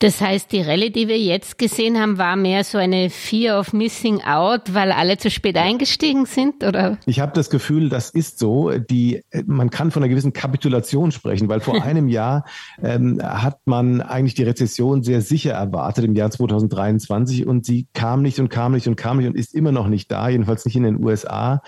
Das 0.00 0.20
heißt, 0.20 0.52
die 0.52 0.60
Rallye, 0.60 0.90
die 0.90 1.08
wir 1.08 1.18
jetzt 1.18 1.58
gesehen 1.58 1.98
haben, 1.98 2.18
war 2.18 2.36
mehr 2.36 2.62
so 2.62 2.78
eine 2.78 3.10
Fear 3.10 3.58
of 3.58 3.72
Missing 3.72 4.22
Out, 4.22 4.72
weil 4.72 4.92
alle 4.92 5.18
zu 5.18 5.28
spät 5.28 5.56
eingestiegen 5.56 6.24
sind, 6.24 6.62
oder? 6.62 6.98
Ich 7.06 7.18
habe 7.18 7.32
das 7.34 7.50
Gefühl, 7.50 7.88
das 7.88 8.10
ist 8.10 8.38
so. 8.38 8.70
Die, 8.70 9.22
man 9.46 9.70
kann 9.70 9.90
von 9.90 10.02
einer 10.02 10.10
gewissen 10.10 10.32
Kapitulation 10.32 11.10
sprechen, 11.10 11.48
weil 11.48 11.58
vor 11.58 11.82
einem 11.82 12.06
Jahr 12.06 12.44
ähm, 12.80 13.20
hat 13.20 13.58
man 13.64 14.00
eigentlich 14.00 14.34
die 14.34 14.44
Rezession 14.44 15.02
sehr 15.02 15.20
sicher 15.20 15.54
erwartet 15.54 16.04
im 16.04 16.14
Jahr 16.14 16.30
2023 16.30 17.48
und 17.48 17.66
sie 17.66 17.88
kam 17.92 18.22
nicht 18.22 18.38
und 18.38 18.50
kam 18.50 18.72
nicht 18.72 18.86
und 18.86 18.94
kam 18.94 19.16
nicht 19.16 19.26
und 19.26 19.36
ist 19.36 19.52
immer 19.52 19.72
noch 19.72 19.88
nicht 19.88 20.12
da, 20.12 20.28
jedenfalls 20.28 20.64
nicht 20.64 20.76
in 20.76 20.84
den 20.84 21.04
USA. 21.04 21.60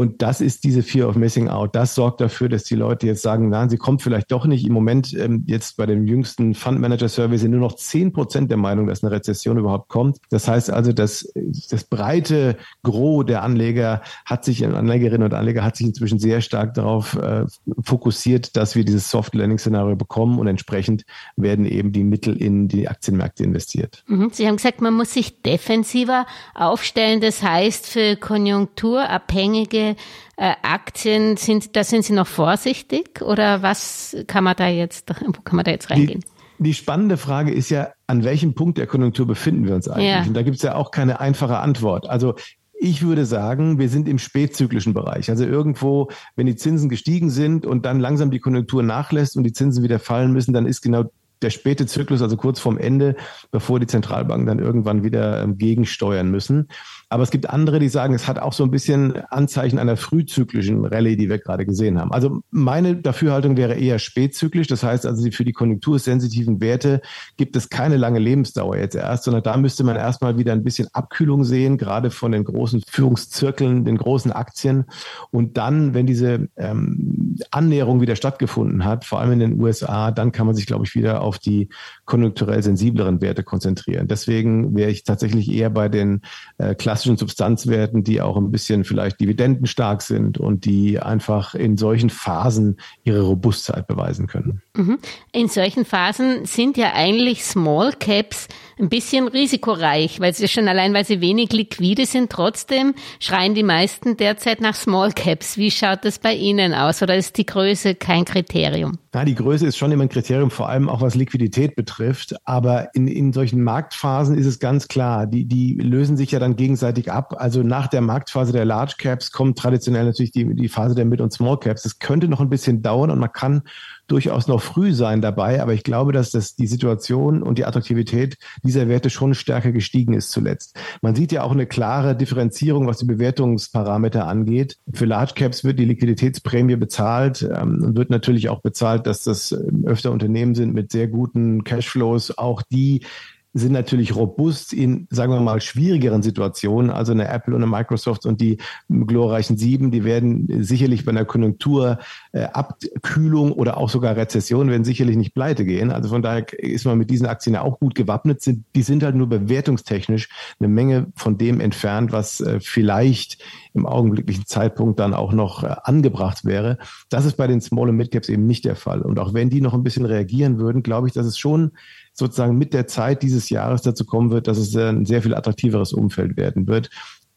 Und 0.00 0.22
das 0.22 0.40
ist 0.40 0.64
diese 0.64 0.82
Fear 0.82 1.10
of 1.10 1.16
Missing 1.16 1.48
Out. 1.48 1.76
Das 1.76 1.94
sorgt 1.94 2.22
dafür, 2.22 2.48
dass 2.48 2.64
die 2.64 2.74
Leute 2.74 3.06
jetzt 3.06 3.20
sagen, 3.20 3.50
nein, 3.50 3.68
sie 3.68 3.76
kommt 3.76 4.00
vielleicht 4.00 4.32
doch 4.32 4.46
nicht. 4.46 4.66
Im 4.66 4.72
Moment, 4.72 5.12
ähm, 5.12 5.44
jetzt 5.46 5.76
bei 5.76 5.84
dem 5.84 6.06
jüngsten 6.06 6.54
Fund 6.54 6.80
Manager 6.80 7.08
Survey 7.08 7.36
sind 7.36 7.52
nur 7.60 7.68
noch 7.68 7.76
zehn 7.76 8.12
Prozent 8.12 8.50
der 8.50 8.56
Meinung, 8.56 8.86
dass 8.86 9.02
eine 9.02 9.12
Rezession 9.12 9.58
überhaupt 9.58 9.88
kommt. 9.88 10.18
Das 10.30 10.48
heißt 10.48 10.70
also, 10.70 10.92
dass 10.92 11.32
das 11.70 11.84
breite 11.84 12.56
Gros 12.82 13.26
der 13.26 13.42
Anleger 13.42 14.02
hat 14.24 14.44
sich, 14.44 14.64
Anlegerinnen 14.66 15.24
und 15.24 15.34
Anleger 15.34 15.62
hat 15.64 15.76
sich 15.76 15.86
inzwischen 15.86 16.18
sehr 16.18 16.40
stark 16.40 16.74
darauf 16.74 17.14
äh, 17.16 17.44
fokussiert, 17.82 18.56
dass 18.56 18.74
wir 18.74 18.84
dieses 18.84 19.10
Soft 19.10 19.34
Landing 19.34 19.58
Szenario 19.58 19.96
bekommen 19.96 20.38
und 20.38 20.46
entsprechend 20.46 21.04
werden 21.36 21.66
eben 21.66 21.92
die 21.92 22.04
Mittel 22.04 22.36
in 22.36 22.68
die 22.68 22.88
Aktienmärkte 22.88 23.44
investiert. 23.44 24.02
Mhm. 24.06 24.30
Sie 24.32 24.46
haben 24.46 24.56
gesagt, 24.56 24.80
man 24.80 24.94
muss 24.94 25.12
sich 25.12 25.42
defensiver 25.42 26.26
aufstellen. 26.54 27.20
Das 27.20 27.42
heißt, 27.42 27.86
für 27.86 28.16
konjunkturabhängige 28.16 29.96
äh, 30.36 30.54
Aktien 30.62 31.36
sind, 31.36 31.76
da 31.76 31.84
sind 31.84 32.04
Sie 32.04 32.14
noch 32.14 32.26
vorsichtig 32.26 33.20
oder 33.20 33.62
was 33.62 34.16
kann 34.26 34.44
man 34.44 34.56
da 34.56 34.68
jetzt, 34.68 35.10
wo 35.20 35.42
kann 35.42 35.56
man 35.56 35.64
da 35.64 35.70
jetzt 35.70 35.90
reingehen? 35.90 36.20
Die, 36.20 36.39
die 36.60 36.74
spannende 36.74 37.16
Frage 37.16 37.52
ist 37.52 37.70
ja, 37.70 37.88
an 38.06 38.22
welchem 38.22 38.54
Punkt 38.54 38.76
der 38.76 38.86
Konjunktur 38.86 39.26
befinden 39.26 39.66
wir 39.66 39.74
uns 39.74 39.88
eigentlich? 39.88 40.08
Ja. 40.08 40.22
Und 40.22 40.34
da 40.34 40.42
gibt 40.42 40.56
es 40.56 40.62
ja 40.62 40.74
auch 40.74 40.90
keine 40.90 41.18
einfache 41.18 41.58
Antwort. 41.58 42.08
Also 42.08 42.34
ich 42.78 43.02
würde 43.02 43.24
sagen, 43.24 43.78
wir 43.78 43.88
sind 43.88 44.06
im 44.08 44.18
spätzyklischen 44.18 44.92
Bereich. 44.92 45.30
Also 45.30 45.44
irgendwo, 45.44 46.10
wenn 46.36 46.46
die 46.46 46.56
Zinsen 46.56 46.90
gestiegen 46.90 47.30
sind 47.30 47.64
und 47.64 47.86
dann 47.86 47.98
langsam 47.98 48.30
die 48.30 48.40
Konjunktur 48.40 48.82
nachlässt 48.82 49.38
und 49.38 49.44
die 49.44 49.52
Zinsen 49.52 49.82
wieder 49.82 49.98
fallen 49.98 50.32
müssen, 50.32 50.52
dann 50.52 50.66
ist 50.66 50.82
genau 50.82 51.04
der 51.40 51.50
späte 51.50 51.86
Zyklus, 51.86 52.20
also 52.20 52.36
kurz 52.36 52.60
vorm 52.60 52.76
Ende, 52.76 53.16
bevor 53.50 53.80
die 53.80 53.86
Zentralbanken 53.86 54.46
dann 54.46 54.58
irgendwann 54.58 55.02
wieder 55.02 55.42
ähm, 55.42 55.56
gegensteuern 55.56 56.30
müssen. 56.30 56.68
Aber 57.12 57.24
es 57.24 57.32
gibt 57.32 57.50
andere, 57.50 57.80
die 57.80 57.88
sagen, 57.88 58.14
es 58.14 58.28
hat 58.28 58.38
auch 58.38 58.52
so 58.52 58.62
ein 58.62 58.70
bisschen 58.70 59.16
Anzeichen 59.30 59.80
einer 59.80 59.96
frühzyklischen 59.96 60.84
Rallye, 60.84 61.16
die 61.16 61.28
wir 61.28 61.38
gerade 61.38 61.66
gesehen 61.66 61.98
haben. 61.98 62.12
Also 62.12 62.42
meine 62.52 62.94
Dafürhaltung 62.94 63.56
wäre 63.56 63.74
eher 63.74 63.98
spätzyklisch. 63.98 64.68
Das 64.68 64.84
heißt 64.84 65.06
also, 65.06 65.28
für 65.32 65.44
die 65.44 65.52
konjunktursensitiven 65.52 66.60
Werte 66.60 67.02
gibt 67.36 67.56
es 67.56 67.68
keine 67.68 67.96
lange 67.96 68.20
Lebensdauer 68.20 68.76
jetzt 68.76 68.94
erst, 68.94 69.24
sondern 69.24 69.42
da 69.42 69.56
müsste 69.56 69.82
man 69.82 69.96
erstmal 69.96 70.38
wieder 70.38 70.52
ein 70.52 70.62
bisschen 70.62 70.86
Abkühlung 70.92 71.42
sehen, 71.42 71.78
gerade 71.78 72.12
von 72.12 72.30
den 72.30 72.44
großen 72.44 72.84
Führungszirkeln, 72.88 73.84
den 73.84 73.98
großen 73.98 74.30
Aktien. 74.30 74.84
Und 75.32 75.56
dann, 75.56 75.94
wenn 75.94 76.06
diese 76.06 76.48
ähm, 76.56 77.34
Annäherung 77.50 78.00
wieder 78.00 78.14
stattgefunden 78.14 78.84
hat, 78.84 79.04
vor 79.04 79.18
allem 79.18 79.32
in 79.32 79.40
den 79.40 79.60
USA, 79.60 80.12
dann 80.12 80.30
kann 80.30 80.46
man 80.46 80.54
sich, 80.54 80.66
glaube 80.66 80.84
ich, 80.84 80.94
wieder 80.94 81.22
auf 81.22 81.40
die 81.40 81.70
konjunkturell 82.04 82.62
sensibleren 82.62 83.20
Werte 83.20 83.42
konzentrieren. 83.42 84.06
Deswegen 84.06 84.76
wäre 84.76 84.92
ich 84.92 85.02
tatsächlich 85.02 85.50
eher 85.50 85.70
bei 85.70 85.88
den 85.88 86.20
äh, 86.58 86.76
klassischen 86.76 86.99
Substanzwerten, 87.02 88.04
die 88.04 88.20
auch 88.20 88.36
ein 88.36 88.50
bisschen 88.50 88.84
vielleicht 88.84 89.20
dividendenstark 89.20 90.02
sind 90.02 90.38
und 90.38 90.64
die 90.64 90.98
einfach 90.98 91.54
in 91.54 91.76
solchen 91.76 92.10
Phasen 92.10 92.78
ihre 93.04 93.22
Robustheit 93.22 93.86
beweisen 93.86 94.26
können. 94.26 94.62
Mhm. 94.74 94.98
In 95.32 95.48
solchen 95.48 95.84
Phasen 95.84 96.44
sind 96.44 96.76
ja 96.76 96.92
eigentlich 96.94 97.44
Small 97.44 97.92
Caps 97.92 98.48
ein 98.80 98.88
bisschen 98.88 99.28
risikoreich, 99.28 100.20
weil 100.20 100.34
sie 100.34 100.48
schon 100.48 100.68
allein, 100.68 100.94
weil 100.94 101.04
sie 101.04 101.20
wenig 101.20 101.52
liquide 101.52 102.06
sind, 102.06 102.30
trotzdem 102.30 102.94
schreien 103.18 103.54
die 103.54 103.62
meisten 103.62 104.16
derzeit 104.16 104.60
nach 104.60 104.74
Small 104.74 105.12
Caps. 105.12 105.56
Wie 105.56 105.70
schaut 105.70 106.04
das 106.04 106.18
bei 106.18 106.34
Ihnen 106.34 106.74
aus? 106.74 107.02
Oder 107.02 107.16
ist 107.16 107.36
die 107.36 107.46
Größe 107.46 107.94
kein 107.94 108.24
Kriterium? 108.24 108.98
Ja, 109.14 109.24
die 109.24 109.34
Größe 109.34 109.66
ist 109.66 109.76
schon 109.76 109.92
immer 109.92 110.04
ein 110.04 110.08
Kriterium, 110.08 110.50
vor 110.50 110.68
allem 110.68 110.88
auch 110.88 111.00
was 111.00 111.14
Liquidität 111.14 111.76
betrifft. 111.76 112.34
Aber 112.44 112.94
in, 112.94 113.08
in 113.08 113.32
solchen 113.32 113.62
Marktphasen 113.62 114.38
ist 114.38 114.46
es 114.46 114.60
ganz 114.60 114.88
klar, 114.88 115.26
die, 115.26 115.44
die 115.44 115.74
lösen 115.74 116.16
sich 116.16 116.30
ja 116.30 116.38
dann 116.38 116.56
gegenseitig 116.90 117.12
ab. 117.12 117.34
Also 117.38 117.62
nach 117.62 117.86
der 117.86 118.00
Marktphase 118.00 118.52
der 118.52 118.64
Large 118.64 118.94
Caps 118.98 119.32
kommt 119.32 119.58
traditionell 119.58 120.04
natürlich 120.04 120.32
die, 120.32 120.54
die 120.54 120.68
Phase 120.68 120.94
der 120.94 121.04
Mid- 121.04 121.20
und 121.20 121.32
Small 121.32 121.58
Caps. 121.58 121.82
Das 121.82 121.98
könnte 121.98 122.28
noch 122.28 122.40
ein 122.40 122.50
bisschen 122.50 122.82
dauern 122.82 123.10
und 123.10 123.18
man 123.18 123.32
kann 123.32 123.62
durchaus 124.06 124.48
noch 124.48 124.60
früh 124.60 124.92
sein 124.92 125.20
dabei, 125.20 125.62
aber 125.62 125.72
ich 125.72 125.84
glaube, 125.84 126.10
dass 126.10 126.30
das 126.30 126.56
die 126.56 126.66
Situation 126.66 127.42
und 127.42 127.58
die 127.58 127.64
Attraktivität 127.64 128.38
dieser 128.64 128.88
Werte 128.88 129.08
schon 129.08 129.34
stärker 129.34 129.70
gestiegen 129.70 130.14
ist 130.14 130.30
zuletzt. 130.30 130.76
Man 131.00 131.14
sieht 131.14 131.30
ja 131.30 131.44
auch 131.44 131.52
eine 131.52 131.66
klare 131.66 132.16
Differenzierung, 132.16 132.88
was 132.88 132.98
die 132.98 133.04
Bewertungsparameter 133.04 134.26
angeht. 134.26 134.78
Für 134.92 135.04
Large 135.04 135.34
Caps 135.36 135.62
wird 135.62 135.78
die 135.78 135.84
Liquiditätsprämie 135.84 136.76
bezahlt 136.76 137.42
ähm, 137.42 137.84
und 137.84 137.96
wird 137.96 138.10
natürlich 138.10 138.48
auch 138.48 138.62
bezahlt, 138.62 139.06
dass 139.06 139.22
das 139.22 139.52
ähm, 139.52 139.84
öfter 139.86 140.10
Unternehmen 140.10 140.56
sind 140.56 140.74
mit 140.74 140.90
sehr 140.90 141.06
guten 141.06 141.62
Cashflows, 141.62 142.36
auch 142.36 142.62
die 142.62 143.02
sind 143.52 143.72
natürlich 143.72 144.14
robust 144.14 144.72
in, 144.72 145.08
sagen 145.10 145.32
wir 145.32 145.40
mal, 145.40 145.60
schwierigeren 145.60 146.22
Situationen. 146.22 146.90
Also 146.90 147.10
eine 147.12 147.26
Apple 147.28 147.56
und 147.56 147.62
eine 147.62 147.70
Microsoft 147.70 148.26
und 148.26 148.40
die 148.40 148.58
glorreichen 148.88 149.56
Sieben, 149.56 149.90
die 149.90 150.04
werden 150.04 150.62
sicherlich 150.62 151.04
bei 151.04 151.10
einer 151.10 151.24
Konjunkturabkühlung 151.24 153.50
äh, 153.50 153.54
oder 153.54 153.76
auch 153.76 153.90
sogar 153.90 154.16
Rezession 154.16 154.70
werden 154.70 154.84
sicherlich 154.84 155.16
nicht 155.16 155.34
pleite 155.34 155.64
gehen. 155.64 155.90
Also 155.90 156.10
von 156.10 156.22
daher 156.22 156.46
ist 156.58 156.84
man 156.84 156.96
mit 156.98 157.10
diesen 157.10 157.26
Aktien 157.26 157.54
ja 157.54 157.62
auch 157.62 157.80
gut 157.80 157.96
gewappnet. 157.96 158.48
Die 158.74 158.82
sind 158.82 159.02
halt 159.02 159.16
nur 159.16 159.28
bewertungstechnisch 159.28 160.28
eine 160.60 160.68
Menge 160.68 161.08
von 161.16 161.36
dem 161.36 161.58
entfernt, 161.60 162.12
was 162.12 162.40
äh, 162.40 162.60
vielleicht 162.60 163.42
im 163.74 163.86
augenblicklichen 163.86 164.46
Zeitpunkt 164.46 165.00
dann 165.00 165.14
auch 165.14 165.32
noch 165.32 165.64
äh, 165.64 165.74
angebracht 165.82 166.44
wäre. 166.44 166.78
Das 167.08 167.24
ist 167.24 167.36
bei 167.36 167.48
den 167.48 167.60
Small 167.60 167.88
und 167.88 167.96
Mid 167.96 168.12
Caps 168.12 168.28
eben 168.28 168.46
nicht 168.46 168.64
der 168.64 168.76
Fall. 168.76 169.02
Und 169.02 169.18
auch 169.18 169.34
wenn 169.34 169.50
die 169.50 169.60
noch 169.60 169.74
ein 169.74 169.82
bisschen 169.82 170.06
reagieren 170.06 170.58
würden, 170.58 170.84
glaube 170.84 171.08
ich, 171.08 171.14
dass 171.14 171.26
es 171.26 171.36
schon 171.38 171.72
sozusagen 172.12 172.58
mit 172.58 172.74
der 172.74 172.86
Zeit 172.86 173.22
dieses 173.22 173.50
Jahres 173.50 173.82
dazu 173.82 174.04
kommen 174.04 174.30
wird, 174.30 174.46
dass 174.46 174.58
es 174.58 174.76
ein 174.76 175.06
sehr 175.06 175.22
viel 175.22 175.34
attraktiveres 175.34 175.92
Umfeld 175.92 176.36
werden 176.36 176.66
wird 176.66 176.90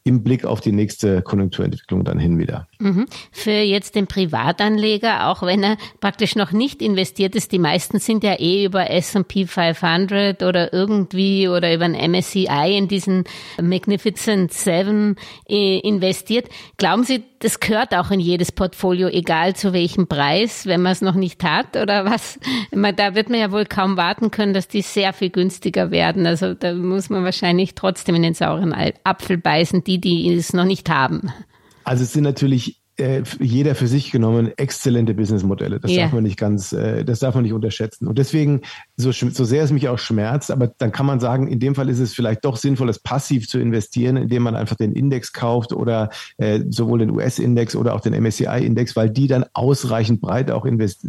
im 0.06 0.22
Blick 0.22 0.44
auf 0.44 0.60
die 0.60 0.70
nächste 0.70 1.22
Konjunkturentwicklung 1.22 2.04
dann 2.04 2.18
hin 2.18 2.38
wieder. 2.38 2.68
Mhm. 2.78 3.06
Für 3.32 3.52
jetzt 3.52 3.94
den 3.94 4.06
Privatanleger, 4.06 5.28
auch 5.28 5.42
wenn 5.42 5.62
er 5.62 5.78
praktisch 6.00 6.36
noch 6.36 6.52
nicht 6.52 6.82
investiert 6.82 7.34
ist, 7.34 7.52
die 7.52 7.58
meisten 7.58 7.98
sind 7.98 8.22
ja 8.22 8.38
eh 8.38 8.66
über 8.66 8.90
S&P 8.90 9.46
500 9.46 10.42
oder 10.42 10.74
irgendwie 10.74 11.48
oder 11.48 11.74
über 11.74 11.86
ein 11.86 11.94
MSCI 11.94 12.76
in 12.76 12.86
diesen 12.86 13.24
Magnificent 13.60 14.52
Seven 14.52 15.16
äh, 15.48 15.78
investiert. 15.78 16.50
Glauben 16.76 17.04
Sie, 17.04 17.24
das 17.44 17.60
gehört 17.60 17.94
auch 17.94 18.10
in 18.10 18.20
jedes 18.20 18.52
Portfolio, 18.52 19.06
egal 19.08 19.54
zu 19.54 19.74
welchem 19.74 20.06
Preis, 20.06 20.64
wenn 20.64 20.80
man 20.80 20.92
es 20.92 21.02
noch 21.02 21.14
nicht 21.14 21.44
hat 21.44 21.76
oder 21.76 22.06
was? 22.06 22.38
Da 22.70 23.14
wird 23.14 23.28
man 23.28 23.38
ja 23.38 23.52
wohl 23.52 23.66
kaum 23.66 23.98
warten 23.98 24.30
können, 24.30 24.54
dass 24.54 24.66
die 24.66 24.80
sehr 24.80 25.12
viel 25.12 25.28
günstiger 25.28 25.90
werden. 25.90 26.26
Also 26.26 26.54
da 26.54 26.72
muss 26.72 27.10
man 27.10 27.22
wahrscheinlich 27.22 27.74
trotzdem 27.74 28.14
in 28.14 28.22
den 28.22 28.32
sauren 28.32 28.74
Apfel 29.04 29.36
beißen, 29.36 29.84
die 29.84 30.00
die, 30.00 30.32
es 30.32 30.54
noch 30.54 30.64
nicht 30.64 30.88
haben. 30.88 31.30
Also 31.84 32.04
es 32.04 32.14
sind 32.14 32.22
natürlich 32.22 32.80
äh, 32.96 33.22
jeder 33.40 33.74
für 33.74 33.88
sich 33.88 34.10
genommen 34.10 34.52
exzellente 34.56 35.12
Businessmodelle. 35.12 35.80
Das 35.80 35.92
ja. 35.92 36.04
darf 36.04 36.12
man 36.12 36.22
nicht 36.22 36.38
ganz, 36.38 36.72
äh, 36.72 37.04
das 37.04 37.18
darf 37.18 37.34
man 37.34 37.42
nicht 37.42 37.52
unterschätzen. 37.52 38.08
Und 38.08 38.16
deswegen 38.16 38.62
so, 38.96 39.10
so 39.10 39.44
sehr 39.44 39.64
es 39.64 39.72
mich 39.72 39.88
auch 39.88 39.98
schmerzt, 39.98 40.52
aber 40.52 40.68
dann 40.68 40.92
kann 40.92 41.06
man 41.06 41.18
sagen, 41.18 41.48
in 41.48 41.58
dem 41.58 41.74
Fall 41.74 41.88
ist 41.88 41.98
es 41.98 42.14
vielleicht 42.14 42.44
doch 42.44 42.56
sinnvoll, 42.56 42.86
das 42.86 43.00
passiv 43.00 43.48
zu 43.48 43.58
investieren, 43.58 44.16
indem 44.16 44.44
man 44.44 44.54
einfach 44.54 44.76
den 44.76 44.92
Index 44.92 45.32
kauft 45.32 45.72
oder 45.72 46.10
äh, 46.36 46.60
sowohl 46.68 47.00
den 47.00 47.10
US-Index 47.10 47.74
oder 47.74 47.94
auch 47.94 48.00
den 48.00 48.14
MSCI-Index, 48.14 48.94
weil 48.94 49.10
die 49.10 49.26
dann 49.26 49.46
ausreichend 49.52 50.20
breit 50.20 50.52
auch 50.52 50.64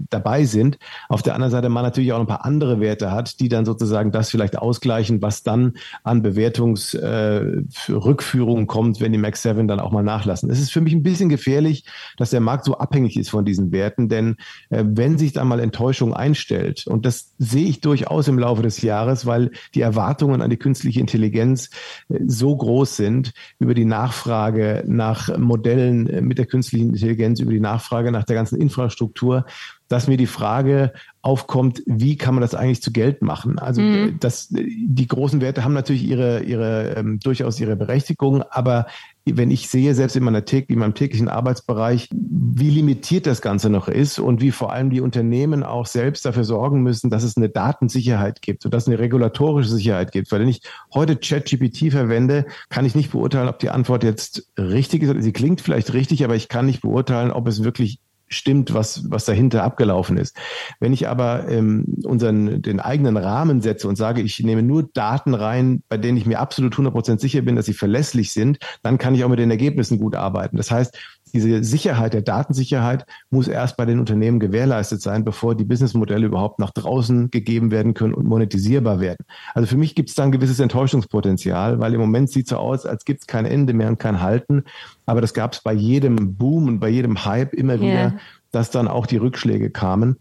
dabei 0.10 0.46
sind. 0.46 0.80
Auf 1.10 1.22
der 1.22 1.36
anderen 1.36 1.52
Seite 1.52 1.70
man 1.70 1.84
natürlich 1.84 2.12
auch 2.14 2.20
ein 2.20 2.26
paar 2.26 2.44
andere 2.44 2.80
Werte 2.80 3.12
hat, 3.12 3.40
die 3.40 3.50
dann 3.50 3.66
sozusagen 3.66 4.12
das 4.12 4.32
vielleicht 4.32 4.58
ausgleichen, 4.58 5.22
was 5.22 5.44
dann 5.44 5.74
an 6.04 6.24
Bewertungsrückführungen 6.24 8.64
äh, 8.64 8.68
kommt, 8.68 9.00
wenn 9.00 9.12
die 9.12 9.20
Max 9.20 9.44
7 9.44 9.68
dann 9.68 9.80
auch 9.80 9.92
mal 9.92 10.02
nachlassen. 10.02 10.50
Es 10.50 10.60
ist 10.60 10.72
für 10.72 10.82
mich 10.82 10.94
ein 10.94 11.04
bisschen 11.04 11.30
gefährlich, 11.30 11.86
dass 12.18 12.32
der 12.32 12.40
Markt 12.40 12.66
so 12.66 12.80
abhängig 12.80 13.16
ist 13.18 13.30
von 13.30 13.46
diesen 13.46 13.72
Werten, 13.72 14.10
denn 14.10 14.38
äh, 14.70 14.84
wenn 14.88 15.20
sich 15.20 15.34
da 15.34 15.46
mal 15.46 15.60
Enttäuschung 15.60 16.16
einstellt, 16.16 16.88
und 16.88 17.06
das 17.06 17.36
sehe 17.38 17.68
ich 17.68 17.75
ich 17.76 17.82
durchaus 17.82 18.28
im 18.28 18.40
Laufe 18.40 18.62
des 18.62 18.82
Jahres, 18.82 19.26
weil 19.26 19.52
die 19.74 19.82
Erwartungen 19.82 20.42
an 20.42 20.50
die 20.50 20.58
künstliche 20.58 21.00
Intelligenz 21.00 21.70
äh, 22.10 22.20
so 22.26 22.56
groß 22.56 22.96
sind 22.96 23.34
über 23.60 23.74
die 23.74 23.86
Nachfrage 23.86 24.84
nach 24.88 25.38
Modellen 25.38 26.08
äh, 26.08 26.22
mit 26.22 26.38
der 26.38 26.46
künstlichen 26.46 26.90
Intelligenz, 26.90 27.40
über 27.40 27.52
die 27.52 27.60
Nachfrage 27.60 28.12
nach 28.12 28.24
der 28.24 28.36
ganzen 28.36 28.60
Infrastruktur, 28.60 29.46
dass 29.88 30.08
mir 30.08 30.18
die 30.18 30.28
Frage 30.28 30.94
aufkommt, 31.22 31.84
wie 31.86 32.18
kann 32.18 32.34
man 32.34 32.42
das 32.42 32.56
eigentlich 32.56 32.82
zu 32.82 32.92
Geld 32.92 33.22
machen? 33.22 33.60
Also 33.60 33.82
mhm. 33.82 34.18
das, 34.20 34.48
die 34.50 35.08
großen 35.08 35.42
Werte 35.42 35.64
haben 35.64 35.74
natürlich 35.74 36.04
ihre, 36.04 36.44
ihre 36.44 36.96
ähm, 36.96 37.20
durchaus 37.20 37.60
ihre 37.60 37.76
Berechtigung, 37.76 38.42
aber 38.44 38.88
wenn 39.26 39.50
ich 39.50 39.70
sehe, 39.70 39.96
selbst 39.96 40.16
in, 40.16 40.24
meiner 40.24 40.46
täglichen, 40.46 40.76
in 40.76 40.80
meinem 40.80 40.94
täglichen 40.94 41.30
Arbeitsbereich, 41.30 42.10
wie 42.12 42.70
limitiert 42.70 43.26
das 43.26 43.42
Ganze 43.42 43.70
noch 43.70 43.88
ist 43.88 44.20
und 44.20 44.40
wie 44.40 44.52
vor 44.52 44.72
allem 44.72 44.92
die 44.92 45.02
Unternehmen 45.02 45.64
auch 45.64 45.88
selbst 45.88 46.26
dafür 46.26 46.44
sorgen 46.44 46.84
müssen, 46.84 47.10
dass 47.10 47.24
es 47.24 47.36
eine 47.36 47.50
Datensicherheit 47.50 48.42
gibt 48.42 48.66
und 48.66 48.74
dass 48.74 48.84
es 48.84 48.88
eine 48.88 49.00
regulatorische 49.00 49.70
Sicherheit 49.70 50.12
gibt. 50.12 50.32
Weil 50.32 50.42
wenn 50.42 50.48
ich 50.48 50.62
heute 50.94 51.16
ChatGPT 51.16 51.92
verwende, 51.92 52.46
kann 52.70 52.86
ich 52.86 52.94
nicht 52.94 53.12
beurteilen, 53.12 53.50
ob 53.50 53.60
die 53.60 53.72
Antwort 53.72 54.04
jetzt 54.04 54.52
richtig 54.58 55.02
ist. 55.02 55.24
Sie 55.24 55.34
klingt 55.34 55.62
vielleicht 55.62 55.94
richtig, 55.94 56.24
aber 56.24 56.36
ich 56.36 56.48
kann 56.48 56.68
nicht 56.68 56.82
beurteilen, 56.82 57.32
ob 57.32 57.48
es 57.48 57.64
wirklich 57.64 58.00
stimmt, 58.28 58.74
was, 58.74 59.10
was 59.10 59.26
dahinter 59.26 59.64
abgelaufen 59.64 60.18
ist. 60.18 60.38
Wenn 60.80 60.94
ich 60.94 61.08
aber 61.08 61.48
ähm, 61.48 61.86
unseren, 62.04 62.62
den 62.62 62.80
eigenen 62.80 63.18
Rahmen 63.18 63.62
setze 63.62 63.88
und 63.88 63.96
sage, 63.96 64.22
ich 64.22 64.40
nehme 64.40 64.64
nur 64.64 64.84
Daten 64.94 65.34
rein, 65.34 65.84
bei 65.90 65.98
denen 65.98 66.18
ich 66.18 66.26
mir 66.26 66.40
absolut 66.40 66.76
100% 66.76 67.20
sicher 67.20 67.42
bin, 67.42 67.56
dass 67.56 67.66
sie 67.66 67.74
verlässlich 67.74 68.32
sind, 68.32 68.58
dann 68.82 68.98
kann 68.98 69.16
ich 69.16 69.24
auch 69.24 69.30
mit 69.30 69.40
den 69.40 69.52
Ergebnissen 69.52 70.00
gut 70.00 70.16
arbeiten. 70.16 70.58
Das 70.58 70.72
heißt, 70.72 70.98
diese 71.36 71.64
Sicherheit 71.66 72.14
der 72.14 72.22
Datensicherheit 72.22 73.06
muss 73.30 73.50
erst 73.50 73.76
bei 73.76 73.86
den 73.86 74.00
Unternehmen 74.00 74.40
gewährleistet 74.40 75.02
sein, 75.02 75.26
bevor 75.26 75.54
die 75.54 75.66
Businessmodelle 75.66 76.26
überhaupt 76.26 76.60
nach 76.60 76.72
draußen 76.72 77.30
gegeben 77.30 77.72
werden 77.72 77.94
können 77.94 78.14
und 78.14 78.26
monetisierbar 78.26 79.02
werden. 79.02 79.26
Also 79.54 79.68
für 79.68 79.78
mich 79.78 79.96
gibt 79.96 80.10
es 80.10 80.16
da 80.16 80.24
ein 80.24 80.32
gewisses 80.32 80.62
Enttäuschungspotenzial, 80.62 81.80
weil 81.80 81.94
im 81.94 82.00
Moment 82.00 82.30
sieht 82.30 82.46
es 82.46 82.52
so 82.52 82.58
aus, 82.58 82.86
als 82.86 83.04
gibt 83.04 83.22
es 83.22 83.28
kein 83.28 83.46
Ende 83.46 83.74
mehr 83.74 83.90
und 83.90 84.00
kein 84.00 84.22
Halten. 84.22 84.64
Aber 85.06 85.20
das 85.20 85.34
gab 85.34 85.54
es 85.54 85.62
bei 85.62 85.74
jedem 85.74 86.36
Boom 86.36 86.68
und 86.68 86.80
bei 86.80 86.88
jedem 86.88 87.26
Hype 87.26 87.54
immer 87.54 87.80
wieder. 87.82 87.94
Yeah 87.94 88.14
dass 88.52 88.72
dann 88.72 88.88
auch 88.88 89.06
die 89.06 89.18
Rückschläge 89.18 89.70
kamen. 89.70 90.16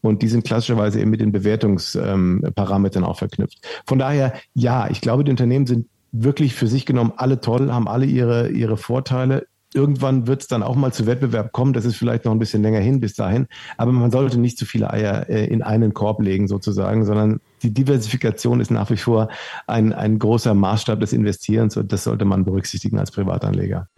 Und 0.00 0.22
die 0.22 0.28
sind 0.28 0.44
klassischerweise 0.44 1.00
eben 1.00 1.10
mit 1.10 1.20
den 1.20 1.32
Bewertungsparametern 1.32 3.02
auch 3.02 3.18
verknüpft. 3.18 3.66
Von 3.84 3.98
daher, 3.98 4.32
ja, 4.54 4.88
ich 4.88 5.00
glaube, 5.00 5.24
die 5.24 5.32
Unternehmen 5.32 5.66
sind 5.66 5.88
wirklich 6.12 6.54
für 6.54 6.66
sich 6.66 6.86
genommen 6.86 7.12
alle 7.16 7.40
toll, 7.40 7.72
haben 7.72 7.88
alle 7.88 8.06
ihre, 8.06 8.48
ihre 8.50 8.76
Vorteile. 8.76 9.46
Irgendwann 9.72 10.26
wird 10.26 10.42
es 10.42 10.48
dann 10.48 10.62
auch 10.62 10.74
mal 10.74 10.92
zu 10.92 11.06
Wettbewerb 11.06 11.52
kommen. 11.52 11.72
Das 11.72 11.84
ist 11.84 11.96
vielleicht 11.96 12.24
noch 12.24 12.32
ein 12.32 12.38
bisschen 12.38 12.62
länger 12.62 12.80
hin 12.80 13.00
bis 13.00 13.14
dahin. 13.14 13.46
Aber 13.76 13.92
man 13.92 14.10
sollte 14.10 14.38
nicht 14.38 14.58
zu 14.58 14.66
viele 14.66 14.92
Eier 14.92 15.28
äh, 15.28 15.46
in 15.46 15.62
einen 15.62 15.94
Korb 15.94 16.20
legen 16.20 16.48
sozusagen, 16.48 17.04
sondern 17.04 17.40
die 17.62 17.72
Diversifikation 17.72 18.60
ist 18.60 18.70
nach 18.70 18.90
wie 18.90 18.96
vor 18.96 19.28
ein, 19.66 19.92
ein 19.92 20.18
großer 20.18 20.54
Maßstab 20.54 20.98
des 21.00 21.12
Investierens 21.12 21.76
und 21.76 21.92
das 21.92 22.04
sollte 22.04 22.24
man 22.24 22.44
berücksichtigen 22.44 22.98
als 22.98 23.10
Privatanleger. 23.10 23.88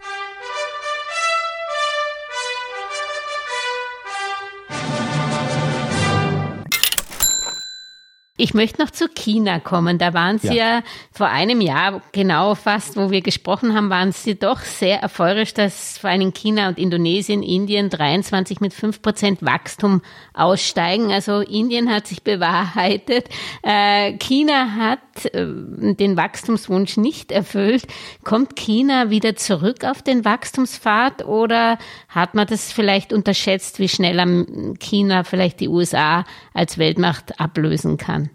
Ich 8.42 8.54
möchte 8.54 8.82
noch 8.82 8.90
zu 8.90 9.06
China 9.08 9.60
kommen. 9.60 9.98
Da 9.98 10.14
waren 10.14 10.40
Sie 10.40 10.48
ja. 10.48 10.78
ja. 10.78 10.82
vor 11.12 11.28
einem 11.28 11.60
Jahr 11.60 12.02
genau 12.10 12.56
fast, 12.56 12.96
wo 12.96 13.12
wir 13.12 13.20
gesprochen 13.20 13.72
haben, 13.72 13.88
waren 13.88 14.10
Sie 14.10 14.34
doch 14.36 14.58
sehr 14.58 15.00
erfreut, 15.00 15.56
dass 15.58 15.98
vor 15.98 16.10
allem 16.10 16.34
China 16.34 16.66
und 16.66 16.76
Indonesien, 16.76 17.44
Indien 17.44 17.88
23 17.88 18.60
mit 18.60 18.74
5 18.74 19.00
Prozent 19.00 19.42
Wachstum 19.42 20.02
aussteigen. 20.34 21.12
Also 21.12 21.38
Indien 21.38 21.88
hat 21.88 22.08
sich 22.08 22.24
bewahrheitet. 22.24 23.28
Äh, 23.62 24.14
China 24.18 24.74
hat 24.76 24.98
den 25.34 26.16
Wachstumswunsch 26.16 26.96
nicht 26.96 27.32
erfüllt. 27.32 27.86
Kommt 28.24 28.56
China 28.56 29.10
wieder 29.10 29.36
zurück 29.36 29.84
auf 29.84 30.02
den 30.02 30.24
Wachstumspfad 30.24 31.24
oder 31.24 31.78
hat 32.08 32.34
man 32.34 32.46
das 32.46 32.72
vielleicht 32.72 33.12
unterschätzt, 33.12 33.78
wie 33.78 33.88
schnell 33.88 34.76
China 34.78 35.24
vielleicht 35.24 35.60
die 35.60 35.68
USA 35.68 36.24
als 36.54 36.78
Weltmacht 36.78 37.40
ablösen 37.40 37.96
kann? 37.96 38.30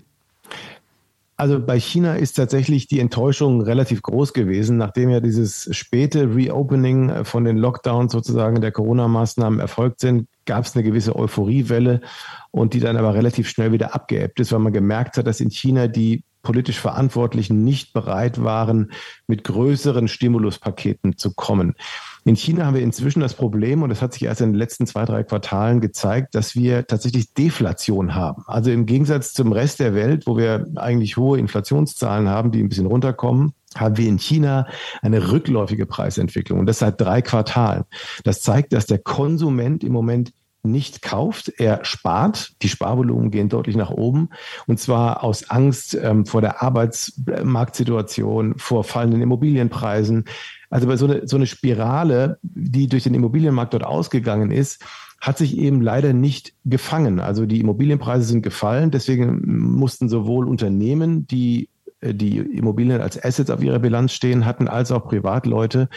Also 1.39 1.59
bei 1.63 1.79
China 1.79 2.15
ist 2.15 2.33
tatsächlich 2.33 2.87
die 2.87 2.99
Enttäuschung 2.99 3.61
relativ 3.61 4.01
groß 4.01 4.33
gewesen, 4.33 4.77
nachdem 4.77 5.11
ja 5.11 5.19
dieses 5.19 5.69
späte 5.71 6.35
Reopening 6.35 7.09
äh, 7.09 7.25
von 7.25 7.45
den 7.45 7.57
Lockdowns 7.57 8.11
sozusagen 8.11 8.59
der 8.59 8.71
Corona-Maßnahmen 8.71 9.59
erfolgt 9.59 9.99
sind, 9.99 10.27
gab 10.45 10.65
es 10.65 10.75
eine 10.75 10.83
gewisse 10.83 11.15
Euphoriewelle 11.15 12.01
und 12.49 12.73
die 12.73 12.79
dann 12.79 12.97
aber 12.97 13.13
relativ 13.13 13.49
schnell 13.49 13.71
wieder 13.71 13.93
abgeebbt 13.93 14.39
ist, 14.39 14.51
weil 14.51 14.59
man 14.59 14.73
gemerkt 14.73 15.17
hat, 15.17 15.27
dass 15.27 15.39
in 15.39 15.51
China 15.51 15.87
die 15.87 16.23
politisch 16.47 16.79
Verantwortlichen 16.79 17.65
nicht 17.65 17.91
bereit 17.91 18.41
waren, 18.41 18.93
mit 19.27 19.43
größeren 19.43 20.07
Stimuluspaketen 20.07 21.17
zu 21.17 21.33
kommen. 21.33 21.75
In 22.23 22.37
China 22.37 22.65
haben 22.65 22.75
wir 22.75 22.81
inzwischen 22.81 23.19
das 23.19 23.33
Problem, 23.33 23.83
und 23.83 23.89
das 23.89 24.01
hat 24.01 24.13
sich 24.13 24.23
erst 24.23 24.39
in 24.39 24.53
den 24.53 24.57
letzten 24.57 24.87
zwei, 24.87 25.03
drei 25.03 25.23
Quartalen 25.23 25.81
gezeigt, 25.81 26.35
dass 26.35 26.55
wir 26.55 26.87
tatsächlich 26.87 27.33
Deflation 27.33 28.15
haben. 28.15 28.43
Also 28.47 28.71
im 28.71 28.85
Gegensatz 28.85 29.33
zum 29.33 29.51
Rest 29.51 29.81
der 29.81 29.93
Welt, 29.93 30.25
wo 30.25 30.37
wir 30.37 30.65
eigentlich 30.77 31.17
hohe 31.17 31.37
Inflationszahlen 31.37 32.29
haben, 32.29 32.51
die 32.51 32.63
ein 32.63 32.69
bisschen 32.69 32.85
runterkommen, 32.85 33.51
haben 33.75 33.97
wir 33.97 34.07
in 34.07 34.17
China 34.17 34.67
eine 35.01 35.29
rückläufige 35.29 35.85
Preisentwicklung 35.85 36.59
und 36.59 36.65
das 36.65 36.79
seit 36.79 37.01
drei 37.01 37.21
Quartalen. 37.21 37.83
Das 38.23 38.39
zeigt, 38.39 38.71
dass 38.71 38.85
der 38.85 38.99
Konsument 38.99 39.83
im 39.83 39.91
Moment 39.91 40.31
nicht 40.71 41.01
kauft, 41.01 41.53
er 41.57 41.83
spart. 41.83 42.53
Die 42.61 42.69
Sparvolumen 42.69 43.31
gehen 43.31 43.49
deutlich 43.49 43.75
nach 43.75 43.89
oben. 43.91 44.29
Und 44.67 44.79
zwar 44.79 45.23
aus 45.23 45.49
Angst 45.49 45.97
ähm, 46.01 46.25
vor 46.25 46.41
der 46.41 46.61
Arbeitsmarktsituation, 46.61 48.57
vor 48.57 48.83
fallenden 48.83 49.21
Immobilienpreisen, 49.21 50.25
also 50.69 50.87
bei 50.87 50.97
so 50.97 51.05
eine, 51.05 51.27
so 51.27 51.37
eine 51.37 51.47
Spirale, 51.47 52.39
die 52.41 52.87
durch 52.87 53.03
den 53.03 53.13
Immobilienmarkt 53.13 53.73
dort 53.73 53.85
ausgegangen 53.85 54.51
ist, 54.51 54.83
hat 55.21 55.37
sich 55.37 55.57
eben 55.57 55.81
leider 55.81 56.13
nicht 56.13 56.53
gefangen. 56.65 57.19
Also 57.19 57.45
die 57.45 57.59
Immobilienpreise 57.59 58.25
sind 58.25 58.43
gefallen. 58.43 58.91
Deswegen 58.91 59.41
mussten 59.75 60.09
sowohl 60.09 60.47
Unternehmen, 60.47 61.25
die 61.27 61.69
die 62.01 62.37
Immobilien 62.37 63.01
als 63.01 63.21
Assets 63.23 63.49
auf 63.49 63.63
ihrer 63.63 63.79
Bilanz 63.79 64.13
stehen 64.13 64.45
hatten, 64.45 64.67
als 64.67 64.91
auch 64.91 65.07
Privatleute 65.07 65.89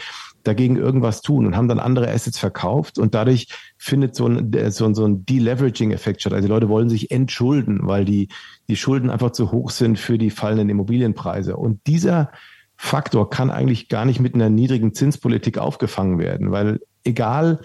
dagegen 0.43 0.75
irgendwas 0.75 1.21
tun 1.21 1.45
und 1.45 1.55
haben 1.55 1.67
dann 1.67 1.79
andere 1.79 2.09
Assets 2.09 2.39
verkauft 2.39 2.97
und 2.97 3.13
dadurch 3.13 3.47
findet 3.77 4.15
so 4.15 4.27
ein, 4.27 4.51
so 4.71 4.85
ein, 4.85 4.95
so 4.95 5.05
ein 5.05 5.25
Deleveraging-Effekt 5.25 6.21
statt. 6.21 6.33
Also 6.33 6.47
die 6.47 6.53
Leute 6.53 6.69
wollen 6.69 6.89
sich 6.89 7.11
entschulden, 7.11 7.81
weil 7.83 8.05
die, 8.05 8.29
die 8.67 8.75
Schulden 8.75 9.09
einfach 9.09 9.31
zu 9.31 9.51
hoch 9.51 9.69
sind 9.69 9.99
für 9.99 10.17
die 10.17 10.31
fallenden 10.31 10.69
Immobilienpreise. 10.69 11.57
Und 11.57 11.85
dieser 11.85 12.31
Faktor 12.75 13.29
kann 13.29 13.51
eigentlich 13.51 13.89
gar 13.89 14.05
nicht 14.05 14.19
mit 14.19 14.33
einer 14.33 14.49
niedrigen 14.49 14.95
Zinspolitik 14.95 15.59
aufgefangen 15.59 16.17
werden, 16.17 16.51
weil 16.51 16.79
egal, 17.03 17.61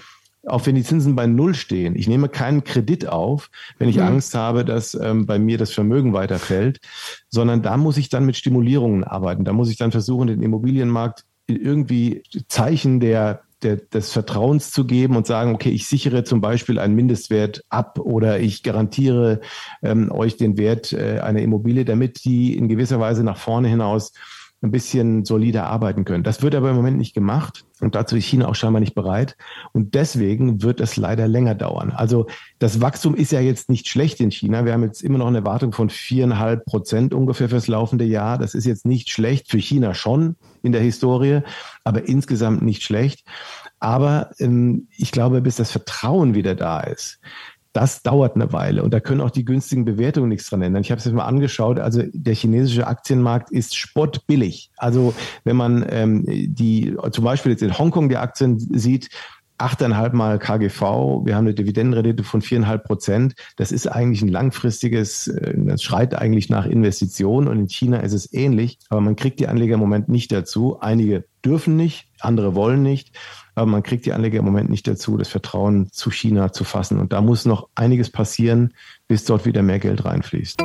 auch 0.46 0.66
wenn 0.66 0.74
die 0.74 0.84
Zinsen 0.84 1.16
bei 1.16 1.26
Null 1.26 1.54
stehen, 1.54 1.96
ich 1.96 2.08
nehme 2.08 2.28
keinen 2.28 2.64
Kredit 2.64 3.08
auf, 3.08 3.50
wenn 3.78 3.88
ich 3.88 3.96
mhm. 3.96 4.02
Angst 4.02 4.34
habe, 4.34 4.64
dass 4.64 4.94
ähm, 4.94 5.26
bei 5.26 5.38
mir 5.38 5.58
das 5.58 5.72
Vermögen 5.72 6.12
weiterfällt, 6.12 6.80
sondern 7.28 7.62
da 7.62 7.76
muss 7.76 7.96
ich 7.96 8.08
dann 8.08 8.26
mit 8.26 8.36
Stimulierungen 8.36 9.04
arbeiten. 9.04 9.44
Da 9.44 9.52
muss 9.52 9.70
ich 9.70 9.76
dann 9.76 9.92
versuchen, 9.92 10.28
den 10.28 10.42
Immobilienmarkt 10.42 11.24
irgendwie 11.48 12.22
Zeichen 12.48 13.00
der 13.00 13.42
der, 13.62 13.76
des 13.76 14.12
Vertrauens 14.12 14.70
zu 14.70 14.86
geben 14.86 15.16
und 15.16 15.26
sagen, 15.26 15.54
okay, 15.54 15.70
ich 15.70 15.86
sichere 15.86 16.24
zum 16.24 16.40
Beispiel 16.40 16.78
einen 16.78 16.94
Mindestwert 16.94 17.64
ab 17.70 17.98
oder 17.98 18.38
ich 18.38 18.62
garantiere 18.62 19.40
ähm, 19.82 20.12
euch 20.12 20.36
den 20.36 20.58
Wert 20.58 20.92
äh, 20.92 21.20
einer 21.20 21.40
Immobilie, 21.40 21.84
damit 21.84 22.24
die 22.24 22.56
in 22.56 22.68
gewisser 22.68 23.00
Weise 23.00 23.24
nach 23.24 23.38
vorne 23.38 23.68
hinaus 23.68 24.12
ein 24.66 24.70
bisschen 24.70 25.24
solider 25.24 25.66
arbeiten 25.66 26.04
können. 26.04 26.24
Das 26.24 26.42
wird 26.42 26.54
aber 26.54 26.70
im 26.70 26.76
Moment 26.76 26.98
nicht 26.98 27.14
gemacht 27.14 27.64
und 27.80 27.94
dazu 27.94 28.16
ist 28.16 28.24
China 28.24 28.48
auch 28.48 28.54
scheinbar 28.54 28.80
nicht 28.80 28.94
bereit 28.94 29.36
und 29.72 29.94
deswegen 29.94 30.62
wird 30.62 30.80
es 30.80 30.96
leider 30.96 31.28
länger 31.28 31.54
dauern. 31.54 31.92
Also 31.92 32.26
das 32.58 32.80
Wachstum 32.80 33.14
ist 33.14 33.32
ja 33.32 33.40
jetzt 33.40 33.68
nicht 33.68 33.88
schlecht 33.88 34.20
in 34.20 34.30
China. 34.30 34.64
Wir 34.64 34.72
haben 34.72 34.82
jetzt 34.82 35.02
immer 35.02 35.18
noch 35.18 35.26
eine 35.26 35.38
Erwartung 35.38 35.72
von 35.72 35.90
viereinhalb 35.90 36.64
Prozent 36.64 37.14
ungefähr 37.14 37.48
fürs 37.48 37.68
laufende 37.68 38.04
Jahr. 38.04 38.38
Das 38.38 38.54
ist 38.54 38.66
jetzt 38.66 38.86
nicht 38.86 39.10
schlecht 39.10 39.50
für 39.50 39.58
China 39.58 39.94
schon 39.94 40.36
in 40.62 40.72
der 40.72 40.80
Historie, 40.80 41.40
aber 41.84 42.08
insgesamt 42.08 42.62
nicht 42.62 42.82
schlecht. 42.82 43.24
Aber 43.78 44.30
ähm, 44.38 44.88
ich 44.96 45.12
glaube, 45.12 45.40
bis 45.42 45.56
das 45.56 45.70
Vertrauen 45.70 46.34
wieder 46.34 46.54
da 46.54 46.80
ist, 46.80 47.20
das 47.76 48.02
dauert 48.02 48.36
eine 48.36 48.54
Weile 48.54 48.82
und 48.82 48.94
da 48.94 49.00
können 49.00 49.20
auch 49.20 49.30
die 49.30 49.44
günstigen 49.44 49.84
Bewertungen 49.84 50.30
nichts 50.30 50.48
dran 50.48 50.62
ändern. 50.62 50.80
Ich 50.80 50.90
habe 50.90 50.98
es 50.98 51.04
jetzt 51.04 51.12
mal 51.14 51.26
angeschaut, 51.26 51.78
also 51.78 52.02
der 52.10 52.34
chinesische 52.34 52.86
Aktienmarkt 52.86 53.50
ist 53.50 53.76
spottbillig. 53.76 54.70
Also 54.78 55.12
wenn 55.44 55.56
man 55.56 55.84
ähm, 55.90 56.24
die 56.26 56.96
zum 57.10 57.24
Beispiel 57.24 57.52
jetzt 57.52 57.62
in 57.62 57.78
Hongkong 57.78 58.08
die 58.08 58.16
Aktien 58.16 58.58
sieht, 58.58 59.10
8,5 59.58 60.14
mal 60.14 60.38
KGV, 60.38 61.24
wir 61.24 61.34
haben 61.34 61.46
eine 61.46 61.54
Dividendenrendite 61.54 62.24
von 62.24 62.42
4,5 62.42 62.78
Prozent. 62.78 63.34
Das 63.56 63.72
ist 63.72 63.86
eigentlich 63.86 64.22
ein 64.22 64.28
langfristiges, 64.28 65.28
äh, 65.28 65.54
das 65.56 65.82
schreit 65.82 66.14
eigentlich 66.14 66.48
nach 66.48 66.66
Investitionen 66.66 67.48
und 67.48 67.58
in 67.58 67.68
China 67.68 67.98
ist 67.98 68.12
es 68.12 68.32
ähnlich, 68.32 68.78
aber 68.90 69.00
man 69.00 69.16
kriegt 69.16 69.40
die 69.40 69.48
Anleger 69.48 69.74
im 69.74 69.80
Moment 69.80 70.08
nicht 70.08 70.32
dazu. 70.32 70.80
Einige 70.80 71.24
dürfen 71.44 71.76
nicht, 71.76 72.08
andere 72.20 72.54
wollen 72.54 72.82
nicht, 72.82 73.16
aber 73.54 73.66
man 73.66 73.82
kriegt 73.82 74.04
die 74.04 74.12
Anleger 74.12 74.40
im 74.40 74.44
Moment 74.44 74.68
nicht 74.68 74.86
dazu, 74.86 75.16
das 75.16 75.28
Vertrauen 75.28 75.90
zu 75.90 76.10
China 76.10 76.52
zu 76.52 76.64
fassen. 76.64 76.98
Und 76.98 77.12
da 77.12 77.20
muss 77.20 77.46
noch 77.46 77.68
einiges 77.74 78.10
passieren, 78.10 78.74
bis 79.08 79.24
dort 79.24 79.46
wieder 79.46 79.62
mehr 79.62 79.78
Geld 79.78 80.04
reinfließt 80.04 80.62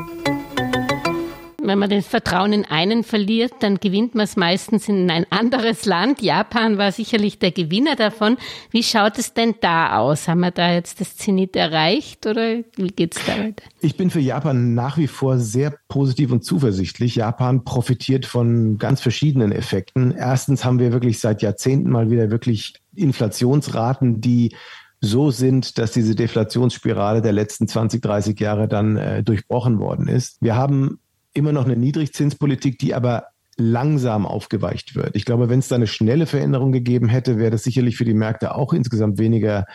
wenn 1.63 1.80
man 1.80 1.89
das 1.89 2.08
Vertrauen 2.08 2.54
in 2.54 2.65
einen 2.65 3.04
verliert, 3.04 3.54
dann 3.60 3.78
gewinnt 3.78 4.15
man 4.15 4.26
es 4.26 4.36
meistens 4.36 4.88
in 4.89 5.10
ein 5.10 5.26
anderes 5.30 5.86
Land. 5.86 6.21
Japan 6.21 6.78
war 6.78 6.91
sicherlich 6.91 7.39
der 7.39 7.52
Gewinner 7.52 7.95
davon. 7.95 8.38
Wie 8.71 8.84
schaut 8.84 9.17
es 9.17 9.34
denn 9.34 9.56
da 9.62 9.97
aus? 9.97 10.28
Haben 10.28 10.41
wir 10.41 10.52
da 10.52 10.74
jetzt 10.74 11.02
das 11.02 11.17
Zenit 11.17 11.56
erreicht 11.56 12.26
oder 12.26 12.60
wie 12.76 12.88
geht's 12.88 13.19
da 13.26 13.38
weiter? 13.38 13.63
Ich 13.80 13.97
bin 13.97 14.10
für 14.10 14.19
Japan 14.19 14.74
nach 14.74 14.97
wie 14.97 15.08
vor 15.08 15.38
sehr 15.38 15.76
positiv 15.88 16.32
und 16.32 16.43
zuversichtlich. 16.43 17.15
Japan 17.15 17.63
profitiert 17.63 18.26
von 18.26 18.78
ganz 18.78 19.02
verschiedenen 19.02 19.52
Effekten. 19.52 20.12
Erstens 20.12 20.65
haben 20.65 20.80
wir 20.80 20.91
wirklich 20.91 21.19
seit 21.19 21.41
Jahrzehnten 21.41 21.89
mal 21.89 22.10
wieder 22.10 22.32
wirklich 22.32 22.74
Inflationsraten, 22.95 24.21
die 24.21 24.56
so 25.02 25.32
sind, 25.32 25.80
dass 25.80 25.91
diese 25.91 26.15
Deflationsspirale 26.15 27.21
der 27.21 27.32
letzten 27.32 27.67
20, 27.67 28.02
30 28.02 28.39
Jahre 28.39 28.67
dann 28.67 28.97
äh, 28.97 29.24
durchbrochen 29.24 29.80
worden 29.80 30.08
ist. 30.08 30.38
Wir 30.41 30.56
haben 30.56 31.00
immer 31.34 31.52
noch 31.52 31.65
eine 31.65 31.76
Niedrigzinspolitik, 31.76 32.80
die 32.80 32.94
aber 32.94 33.28
langsam 33.58 34.26
aufgeweicht 34.26 34.96
wird. 34.96 35.15
Ich 35.15 35.26
glaube, 35.26 35.50
wenn 35.50 35.60
es 35.60 35.67
da 35.67 35.76
eine 35.76 35.88
schnelle 35.88 36.26
Veränderung 36.26 36.72
gegeben 36.72 37.10
hätte, 37.10 37.38
wäre 37.38 37.52
das 37.52 37.63
sicherlich 37.63 37.98
für 37.98 38.06
die 38.06 38.13
Märkte 38.13 38.56
auch 38.56 38.74
insgesamt 38.74 39.20
weniger 39.20 39.65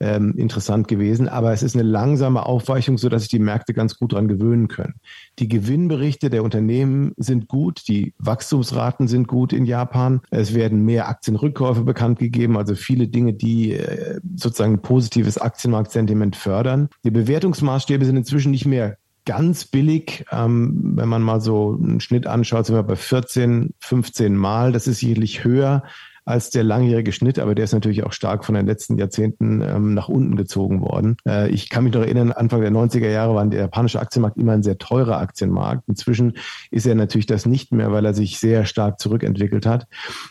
ähm, 0.00 0.34
interessant 0.36 0.88
gewesen. 0.88 1.28
Aber 1.28 1.52
es 1.52 1.62
ist 1.62 1.74
eine 1.76 1.82
langsame 1.82 2.46
Aufweichung, 2.46 2.98
so 2.98 3.08
dass 3.08 3.22
sich 3.22 3.30
die 3.30 3.38
Märkte 3.38 3.74
ganz 3.74 3.96
gut 3.96 4.12
dran 4.12 4.28
gewöhnen 4.28 4.68
können. 4.68 4.94
Die 5.38 5.48
Gewinnberichte 5.48 6.30
der 6.30 6.42
Unternehmen 6.42 7.12
sind 7.16 7.48
gut, 7.48 7.82
die 7.88 8.14
Wachstumsraten 8.18 9.08
sind 9.08 9.28
gut 9.28 9.52
in 9.52 9.64
Japan. 9.64 10.20
Es 10.30 10.54
werden 10.54 10.84
mehr 10.84 11.08
Aktienrückkäufe 11.08 11.82
bekannt 11.82 12.18
gegeben, 12.18 12.56
also 12.56 12.74
viele 12.74 13.08
Dinge, 13.08 13.34
die 13.34 13.72
äh, 13.72 14.20
sozusagen 14.36 14.82
positives 14.82 15.38
Aktienmarktsentiment 15.38 16.36
fördern. 16.36 16.88
Die 17.04 17.10
Bewertungsmaßstäbe 17.10 18.04
sind 18.04 18.16
inzwischen 18.16 18.50
nicht 18.50 18.66
mehr 18.66 18.96
ganz 19.24 19.64
billig. 19.64 20.24
Ähm, 20.30 20.92
wenn 20.96 21.08
man 21.08 21.22
mal 21.22 21.40
so 21.40 21.78
einen 21.80 22.00
Schnitt 22.00 22.26
anschaut, 22.26 22.66
sind 22.66 22.76
wir 22.76 22.82
bei 22.82 22.96
14, 22.96 23.74
15 23.80 24.36
Mal. 24.36 24.72
Das 24.72 24.86
ist 24.86 25.00
sicherlich 25.00 25.44
höher 25.44 25.82
als 26.26 26.50
der 26.50 26.64
langjährige 26.64 27.12
Schnitt, 27.12 27.38
aber 27.38 27.54
der 27.54 27.64
ist 27.64 27.74
natürlich 27.74 28.02
auch 28.04 28.12
stark 28.12 28.44
von 28.44 28.54
den 28.54 28.66
letzten 28.66 28.96
Jahrzehnten 28.96 29.60
ähm, 29.60 29.92
nach 29.92 30.08
unten 30.08 30.36
gezogen 30.36 30.80
worden. 30.80 31.16
Äh, 31.28 31.50
ich 31.50 31.68
kann 31.68 31.84
mich 31.84 31.92
noch 31.92 32.00
erinnern, 32.00 32.32
Anfang 32.32 32.62
der 32.62 32.70
90er 32.70 33.10
Jahre 33.10 33.34
war 33.34 33.44
der 33.46 33.60
japanische 33.60 34.00
Aktienmarkt 34.00 34.38
immer 34.38 34.52
ein 34.52 34.62
sehr 34.62 34.78
teurer 34.78 35.18
Aktienmarkt. 35.18 35.82
Inzwischen 35.86 36.38
ist 36.70 36.86
er 36.86 36.94
natürlich 36.94 37.26
das 37.26 37.44
nicht 37.44 37.72
mehr, 37.72 37.92
weil 37.92 38.06
er 38.06 38.14
sich 38.14 38.38
sehr 38.38 38.64
stark 38.64 39.00
zurückentwickelt 39.00 39.66
hat 39.66 39.86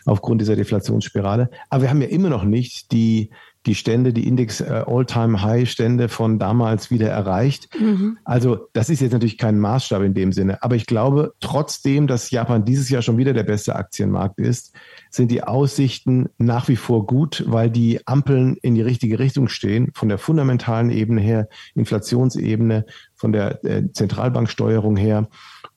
aufgrund 0.06 0.42
dieser 0.42 0.56
Deflationsspirale. 0.56 1.50
Aber 1.70 1.84
wir 1.84 1.90
haben 1.92 2.02
ja 2.02 2.08
immer 2.08 2.30
noch 2.30 2.44
nicht 2.44 2.92
die 2.92 3.30
die 3.66 3.76
Stände, 3.76 4.14
die 4.14 4.28
Index 4.28 4.62
äh, 4.62 4.84
All-Time-High-Stände 4.86 6.10
von 6.10 6.38
damals 6.40 6.92
wieder 6.92 7.10
erreicht. 7.10 7.70
Mhm. 7.80 8.18
Also 8.26 8.68
das 8.74 8.90
ist 8.90 9.02
jetzt 9.02 9.14
natürlich 9.14 9.38
kein 9.38 9.60
Maßstab 9.60 10.04
in 10.04 10.14
dem 10.14 10.32
Sinne. 10.32 10.62
Aber 10.62 10.76
ich 10.76 10.86
glaube, 10.86 11.34
trotzdem, 11.40 12.08
dass 12.08 12.32
Japan 12.32 12.66
dieses 12.66 12.90
Jahr 12.90 13.02
schon 13.02 13.18
wieder 13.18 13.34
der 13.34 13.44
beste 13.44 13.76
Aktienmarkt 13.76 14.40
ist, 14.40 14.74
sind 15.10 15.32
die 15.32 15.44
Aussichten 15.44 16.30
nach 16.38 16.68
wie 16.68 16.76
vor 16.76 17.06
gut, 17.06 17.44
weil 17.48 17.70
die 17.70 18.06
Ampeln 18.06 18.58
in 18.62 18.76
die 18.76 18.82
richtige 18.82 19.20
Richtung 19.20 19.48
stehen, 19.48 19.92
von 19.94 20.10
der 20.10 20.18
fundamentalen 20.18 20.90
Ebene 20.90 21.22
her, 21.22 21.48
Inflationsebene, 21.76 22.86
von 23.16 23.32
der 23.32 23.64
äh, 23.64 23.84
Zentralbanksteuerung 23.94 24.98
her. 24.98 25.30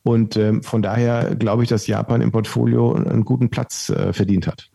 Und 0.02 0.36
ähm, 0.36 0.62
von 0.62 0.82
daher 0.82 1.34
glaube 1.34 1.62
ich, 1.62 1.68
dass 1.68 1.86
Japan 1.86 2.20
im 2.20 2.32
Portfolio 2.32 2.94
einen 2.94 3.24
guten 3.24 3.50
Platz 3.50 3.90
äh, 3.90 4.12
verdient 4.12 4.46
hat. 4.46 4.70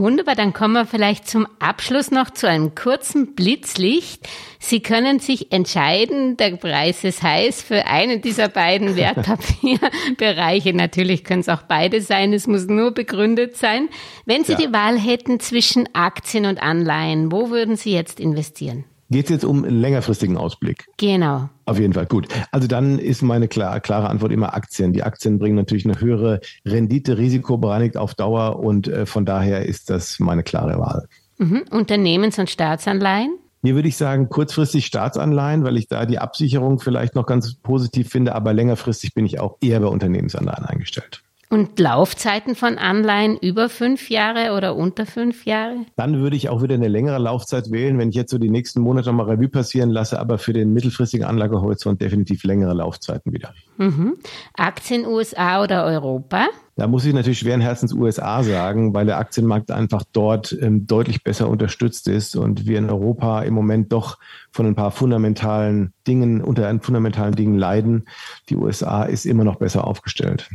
Wunderbar, 0.00 0.34
dann 0.34 0.54
kommen 0.54 0.72
wir 0.72 0.86
vielleicht 0.86 1.28
zum 1.28 1.46
Abschluss 1.58 2.10
noch 2.10 2.30
zu 2.30 2.48
einem 2.48 2.74
kurzen 2.74 3.34
Blitzlicht. 3.34 4.26
Sie 4.58 4.80
können 4.80 5.18
sich 5.18 5.52
entscheiden, 5.52 6.38
der 6.38 6.56
Preis 6.56 7.04
ist 7.04 7.22
heiß 7.22 7.60
für 7.60 7.86
einen 7.86 8.22
dieser 8.22 8.48
beiden 8.48 8.96
Wertpapierbereiche. 8.96 10.72
Natürlich 10.74 11.22
können 11.22 11.40
es 11.40 11.50
auch 11.50 11.64
beide 11.64 12.00
sein, 12.00 12.32
es 12.32 12.46
muss 12.46 12.66
nur 12.66 12.92
begründet 12.92 13.58
sein. 13.58 13.90
Wenn 14.24 14.42
Sie 14.42 14.52
ja. 14.52 14.58
die 14.58 14.72
Wahl 14.72 14.98
hätten 14.98 15.38
zwischen 15.38 15.86
Aktien 15.94 16.46
und 16.46 16.62
Anleihen, 16.62 17.30
wo 17.30 17.50
würden 17.50 17.76
Sie 17.76 17.92
jetzt 17.92 18.20
investieren? 18.20 18.86
Geht 19.12 19.24
es 19.24 19.30
jetzt 19.30 19.44
um 19.44 19.64
einen 19.64 19.80
längerfristigen 19.80 20.36
Ausblick? 20.36 20.86
Genau. 20.96 21.48
Auf 21.64 21.80
jeden 21.80 21.92
Fall, 21.92 22.06
gut. 22.06 22.28
Also 22.52 22.68
dann 22.68 23.00
ist 23.00 23.22
meine 23.22 23.48
klar, 23.48 23.80
klare 23.80 24.08
Antwort 24.08 24.30
immer 24.30 24.54
Aktien. 24.54 24.92
Die 24.92 25.02
Aktien 25.02 25.40
bringen 25.40 25.56
natürlich 25.56 25.84
eine 25.84 26.00
höhere 26.00 26.40
Rendite, 26.64 27.18
risikobereinigt 27.18 27.96
auf 27.96 28.14
Dauer 28.14 28.60
und 28.60 28.86
äh, 28.86 29.06
von 29.06 29.24
daher 29.24 29.66
ist 29.66 29.90
das 29.90 30.20
meine 30.20 30.44
klare 30.44 30.78
Wahl. 30.78 31.08
Mhm. 31.38 31.64
Unternehmens- 31.70 32.38
und 32.38 32.50
Staatsanleihen? 32.50 33.36
Hier 33.62 33.74
würde 33.74 33.88
ich 33.88 33.96
sagen, 33.96 34.28
kurzfristig 34.28 34.86
Staatsanleihen, 34.86 35.64
weil 35.64 35.76
ich 35.76 35.88
da 35.88 36.06
die 36.06 36.20
Absicherung 36.20 36.78
vielleicht 36.78 37.16
noch 37.16 37.26
ganz 37.26 37.54
positiv 37.54 38.08
finde, 38.08 38.36
aber 38.36 38.52
längerfristig 38.52 39.12
bin 39.12 39.26
ich 39.26 39.40
auch 39.40 39.56
eher 39.60 39.80
bei 39.80 39.88
Unternehmensanleihen 39.88 40.64
eingestellt. 40.64 41.22
Und 41.52 41.80
Laufzeiten 41.80 42.54
von 42.54 42.78
Anleihen 42.78 43.36
über 43.36 43.68
fünf 43.68 44.08
Jahre 44.08 44.56
oder 44.56 44.76
unter 44.76 45.04
fünf 45.04 45.46
Jahre? 45.46 45.78
Dann 45.96 46.20
würde 46.20 46.36
ich 46.36 46.48
auch 46.48 46.62
wieder 46.62 46.76
eine 46.76 46.86
längere 46.86 47.18
Laufzeit 47.18 47.72
wählen, 47.72 47.98
wenn 47.98 48.10
ich 48.10 48.14
jetzt 48.14 48.30
so 48.30 48.38
die 48.38 48.50
nächsten 48.50 48.80
Monate 48.80 49.10
mal 49.10 49.24
Revue 49.24 49.48
passieren 49.48 49.90
lasse, 49.90 50.20
aber 50.20 50.38
für 50.38 50.52
den 50.52 50.72
mittelfristigen 50.72 51.26
Anlagehorizont 51.26 52.00
definitiv 52.00 52.44
längere 52.44 52.72
Laufzeiten 52.72 53.32
wieder. 53.32 53.52
Mhm. 53.78 54.14
Aktien 54.54 55.04
USA 55.04 55.60
oder 55.60 55.84
Europa? 55.86 56.46
Da 56.76 56.86
muss 56.86 57.04
ich 57.04 57.12
natürlich 57.12 57.40
schweren 57.40 57.60
Herzens 57.60 57.92
USA 57.92 58.44
sagen, 58.44 58.94
weil 58.94 59.06
der 59.06 59.18
Aktienmarkt 59.18 59.72
einfach 59.72 60.04
dort 60.12 60.56
ähm, 60.62 60.86
deutlich 60.86 61.24
besser 61.24 61.48
unterstützt 61.48 62.06
ist 62.06 62.36
und 62.36 62.68
wir 62.68 62.78
in 62.78 62.88
Europa 62.88 63.42
im 63.42 63.54
Moment 63.54 63.92
doch 63.92 64.18
von 64.52 64.66
ein 64.66 64.76
paar 64.76 64.92
fundamentalen 64.92 65.94
Dingen, 66.06 66.42
unter 66.42 66.72
fundamentalen 66.80 67.34
Dingen 67.34 67.58
leiden. 67.58 68.06
Die 68.48 68.56
USA 68.56 69.02
ist 69.02 69.26
immer 69.26 69.42
noch 69.42 69.56
besser 69.56 69.84
aufgestellt. 69.84 70.48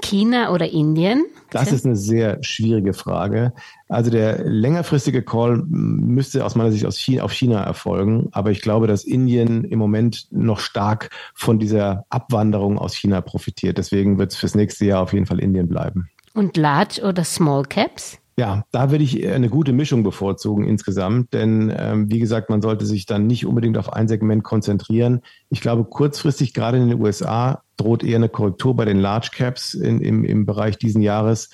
China 0.00 0.52
oder 0.52 0.70
Indien? 0.70 1.24
Das 1.50 1.72
ist 1.72 1.84
eine 1.84 1.96
sehr 1.96 2.42
schwierige 2.42 2.92
Frage. 2.92 3.52
Also 3.88 4.10
der 4.10 4.44
längerfristige 4.44 5.22
Call 5.22 5.64
müsste 5.66 6.44
aus 6.44 6.54
meiner 6.54 6.70
Sicht 6.70 6.86
aus 6.86 6.96
China, 6.96 7.24
auf 7.24 7.32
China 7.32 7.62
erfolgen. 7.62 8.28
Aber 8.30 8.52
ich 8.52 8.60
glaube, 8.60 8.86
dass 8.86 9.04
Indien 9.04 9.64
im 9.64 9.78
Moment 9.80 10.28
noch 10.30 10.60
stark 10.60 11.10
von 11.34 11.58
dieser 11.58 12.04
Abwanderung 12.08 12.78
aus 12.78 12.94
China 12.94 13.20
profitiert. 13.20 13.78
Deswegen 13.78 14.18
wird 14.18 14.30
es 14.30 14.38
fürs 14.38 14.54
nächste 14.54 14.84
Jahr 14.84 15.02
auf 15.02 15.12
jeden 15.12 15.26
Fall 15.26 15.40
Indien 15.40 15.68
bleiben. 15.68 16.08
Und 16.34 16.56
Large 16.56 17.02
oder 17.02 17.24
Small 17.24 17.64
Caps? 17.64 18.19
Ja, 18.36 18.64
da 18.70 18.90
würde 18.90 19.04
ich 19.04 19.26
eine 19.26 19.50
gute 19.50 19.72
Mischung 19.72 20.02
bevorzugen 20.02 20.64
insgesamt, 20.64 21.34
denn 21.34 21.72
ähm, 21.76 22.10
wie 22.10 22.20
gesagt, 22.20 22.48
man 22.48 22.62
sollte 22.62 22.86
sich 22.86 23.04
dann 23.04 23.26
nicht 23.26 23.44
unbedingt 23.44 23.76
auf 23.76 23.92
ein 23.92 24.08
Segment 24.08 24.44
konzentrieren. 24.44 25.20
Ich 25.50 25.60
glaube, 25.60 25.84
kurzfristig 25.84 26.54
gerade 26.54 26.78
in 26.78 26.88
den 26.88 27.00
USA 27.00 27.62
droht 27.76 28.02
eher 28.02 28.16
eine 28.16 28.28
Korrektur 28.28 28.74
bei 28.74 28.84
den 28.84 28.98
Large 28.98 29.30
Caps 29.32 29.74
in, 29.74 30.00
im, 30.00 30.24
im 30.24 30.46
Bereich 30.46 30.78
diesen 30.78 31.02
Jahres. 31.02 31.50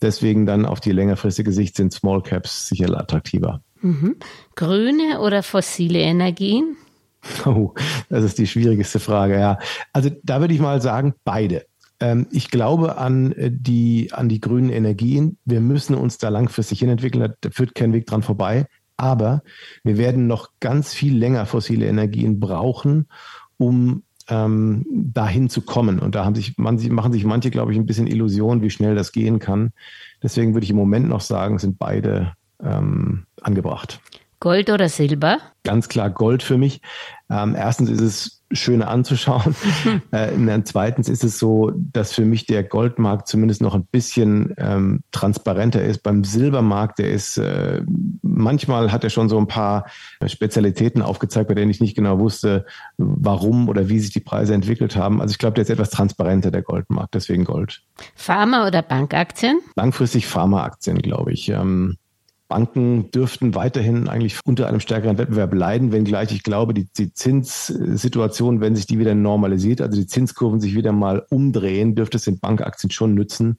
Deswegen 0.00 0.46
dann 0.46 0.64
auf 0.64 0.80
die 0.80 0.92
längerfristige 0.92 1.52
Sicht 1.52 1.76
sind 1.76 1.92
Small 1.92 2.22
Caps 2.22 2.68
sicher 2.68 2.98
attraktiver. 2.98 3.60
Mhm. 3.82 4.16
Grüne 4.54 5.20
oder 5.20 5.42
fossile 5.42 5.98
Energien? 5.98 6.76
Oh, 7.44 7.74
das 8.08 8.24
ist 8.24 8.38
die 8.38 8.46
schwierigste 8.46 8.98
Frage, 8.98 9.38
ja. 9.38 9.58
Also 9.92 10.10
da 10.22 10.40
würde 10.40 10.54
ich 10.54 10.60
mal 10.60 10.80
sagen, 10.80 11.14
beide. 11.24 11.66
Ähm, 12.00 12.26
ich 12.30 12.50
glaube 12.50 12.98
an 12.98 13.32
äh, 13.32 13.50
die, 13.52 14.12
an 14.12 14.28
die 14.28 14.40
grünen 14.40 14.70
Energien. 14.70 15.38
Wir 15.44 15.60
müssen 15.60 15.94
uns 15.94 16.18
da 16.18 16.28
langfristig 16.28 16.80
hinentwickeln. 16.80 17.34
Da 17.40 17.50
führt 17.50 17.74
kein 17.74 17.92
Weg 17.92 18.06
dran 18.06 18.22
vorbei. 18.22 18.66
Aber 18.96 19.42
wir 19.82 19.96
werden 19.96 20.26
noch 20.26 20.50
ganz 20.60 20.92
viel 20.92 21.16
länger 21.16 21.46
fossile 21.46 21.86
Energien 21.86 22.38
brauchen, 22.38 23.06
um 23.56 24.02
ähm, 24.28 24.84
dahin 24.90 25.48
zu 25.48 25.62
kommen. 25.62 25.98
Und 25.98 26.14
da 26.14 26.24
haben 26.24 26.34
sich, 26.34 26.58
man, 26.58 26.76
machen 26.90 27.12
sich 27.12 27.24
manche, 27.24 27.50
glaube 27.50 27.72
ich, 27.72 27.78
ein 27.78 27.86
bisschen 27.86 28.06
Illusionen, 28.06 28.62
wie 28.62 28.70
schnell 28.70 28.94
das 28.94 29.12
gehen 29.12 29.38
kann. 29.38 29.72
Deswegen 30.22 30.54
würde 30.54 30.64
ich 30.64 30.70
im 30.70 30.76
Moment 30.76 31.08
noch 31.08 31.22
sagen, 31.22 31.58
sind 31.58 31.78
beide 31.78 32.34
ähm, 32.62 33.24
angebracht. 33.40 34.00
Gold 34.38 34.70
oder 34.70 34.88
Silber? 34.88 35.38
Ganz 35.64 35.88
klar 35.88 36.10
Gold 36.10 36.42
für 36.42 36.56
mich. 36.56 36.80
Ähm, 37.28 37.54
erstens 37.54 37.90
ist 37.90 38.00
es 38.00 38.39
schöner 38.52 38.88
anzuschauen. 38.88 39.54
äh, 40.10 40.32
und 40.32 40.66
zweitens 40.66 41.08
ist 41.08 41.24
es 41.24 41.38
so, 41.38 41.72
dass 41.74 42.12
für 42.12 42.24
mich 42.24 42.46
der 42.46 42.64
Goldmarkt 42.64 43.28
zumindest 43.28 43.62
noch 43.62 43.74
ein 43.74 43.84
bisschen 43.84 44.54
ähm, 44.58 45.00
transparenter 45.12 45.82
ist. 45.82 46.02
Beim 46.02 46.24
Silbermarkt, 46.24 46.98
der 46.98 47.10
ist, 47.10 47.38
äh, 47.38 47.82
manchmal 48.22 48.92
hat 48.92 49.04
er 49.04 49.10
schon 49.10 49.28
so 49.28 49.38
ein 49.38 49.46
paar 49.46 49.86
Spezialitäten 50.26 51.02
aufgezeigt, 51.02 51.48
bei 51.48 51.54
denen 51.54 51.70
ich 51.70 51.80
nicht 51.80 51.96
genau 51.96 52.18
wusste, 52.18 52.66
warum 52.98 53.68
oder 53.68 53.88
wie 53.88 54.00
sich 54.00 54.12
die 54.12 54.20
Preise 54.20 54.54
entwickelt 54.54 54.96
haben. 54.96 55.20
Also 55.20 55.32
ich 55.32 55.38
glaube, 55.38 55.54
der 55.54 55.62
ist 55.62 55.70
etwas 55.70 55.90
transparenter, 55.90 56.50
der 56.50 56.62
Goldmarkt, 56.62 57.14
deswegen 57.14 57.44
Gold. 57.44 57.82
Pharma- 58.16 58.66
oder 58.66 58.82
Bankaktien? 58.82 59.60
Langfristig 59.76 60.26
Pharmaaktien, 60.26 60.98
glaube 60.98 61.32
ich. 61.32 61.48
Ähm, 61.48 61.96
Banken 62.50 63.10
dürften 63.12 63.54
weiterhin 63.54 64.08
eigentlich 64.08 64.40
unter 64.44 64.66
einem 64.66 64.80
stärkeren 64.80 65.16
Wettbewerb 65.16 65.54
leiden, 65.54 65.92
wenngleich 65.92 66.32
ich 66.32 66.42
glaube, 66.42 66.74
die, 66.74 66.88
die 66.92 67.14
Zinssituation, 67.14 68.60
wenn 68.60 68.76
sich 68.76 68.86
die 68.86 68.98
wieder 68.98 69.14
normalisiert, 69.14 69.80
also 69.80 69.98
die 69.98 70.06
Zinskurven 70.06 70.60
sich 70.60 70.74
wieder 70.74 70.92
mal 70.92 71.24
umdrehen, 71.30 71.94
dürfte 71.94 72.18
es 72.18 72.24
den 72.24 72.40
Bankaktien 72.40 72.90
schon 72.90 73.14
nützen. 73.14 73.56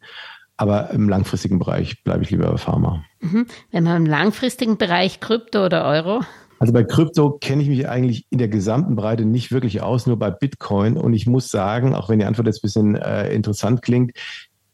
Aber 0.57 0.91
im 0.91 1.09
langfristigen 1.09 1.57
Bereich 1.57 2.03
bleibe 2.03 2.23
ich 2.23 2.29
lieber 2.29 2.51
bei 2.51 2.57
Pharma. 2.57 3.03
Mhm. 3.21 3.47
Wenn 3.71 3.83
man 3.85 3.97
im 3.97 4.05
langfristigen 4.05 4.77
Bereich 4.77 5.21
Krypto 5.21 5.65
oder 5.65 5.85
Euro? 5.85 6.21
Also 6.59 6.73
bei 6.73 6.83
Krypto 6.83 7.39
kenne 7.39 7.63
ich 7.63 7.69
mich 7.69 7.89
eigentlich 7.89 8.27
in 8.29 8.37
der 8.37 8.49
gesamten 8.49 8.95
Breite 8.95 9.25
nicht 9.25 9.51
wirklich 9.51 9.81
aus, 9.81 10.05
nur 10.05 10.19
bei 10.19 10.29
Bitcoin. 10.29 10.97
Und 10.97 11.13
ich 11.13 11.25
muss 11.25 11.49
sagen, 11.49 11.95
auch 11.95 12.09
wenn 12.09 12.19
die 12.19 12.25
Antwort 12.25 12.45
jetzt 12.45 12.59
ein 12.59 12.67
bisschen 12.67 12.95
äh, 12.95 13.33
interessant 13.33 13.81
klingt, 13.81 14.11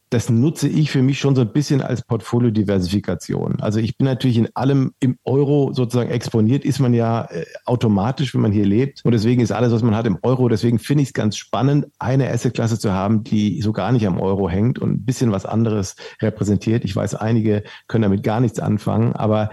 das 0.09 0.29
nutze 0.29 0.69
ich 0.69 0.89
für 0.89 1.01
mich 1.01 1.19
schon 1.19 1.35
so 1.35 1.41
ein 1.41 1.51
bisschen 1.51 1.81
als 1.81 2.01
Portfolio-Diversifikation. 2.01 3.59
Also 3.59 3.79
ich 3.79 3.97
bin 3.97 4.05
natürlich 4.05 4.37
in 4.37 4.47
allem 4.55 4.93
im 5.01 5.17
Euro 5.25 5.73
sozusagen 5.73 6.09
exponiert, 6.09 6.63
ist 6.63 6.79
man 6.79 6.93
ja 6.93 7.25
äh, 7.25 7.45
automatisch, 7.65 8.33
wenn 8.33 8.41
man 8.41 8.53
hier 8.53 8.65
lebt. 8.65 9.03
Und 9.03 9.11
deswegen 9.11 9.41
ist 9.41 9.51
alles, 9.51 9.73
was 9.73 9.81
man 9.83 9.95
hat, 9.95 10.07
im 10.07 10.17
Euro. 10.21 10.47
Deswegen 10.47 10.79
finde 10.79 11.03
ich 11.03 11.09
es 11.09 11.13
ganz 11.13 11.35
spannend, 11.35 11.87
eine 11.99 12.29
Assetklasse 12.29 12.79
zu 12.79 12.93
haben, 12.93 13.23
die 13.23 13.61
so 13.61 13.73
gar 13.73 13.91
nicht 13.91 14.07
am 14.07 14.19
Euro 14.19 14.49
hängt 14.49 14.79
und 14.79 14.91
ein 14.91 15.05
bisschen 15.05 15.31
was 15.31 15.45
anderes 15.45 15.95
repräsentiert. 16.21 16.85
Ich 16.85 16.95
weiß, 16.95 17.15
einige 17.15 17.63
können 17.87 18.03
damit 18.03 18.23
gar 18.23 18.39
nichts 18.39 18.59
anfangen, 18.59 19.13
aber 19.13 19.49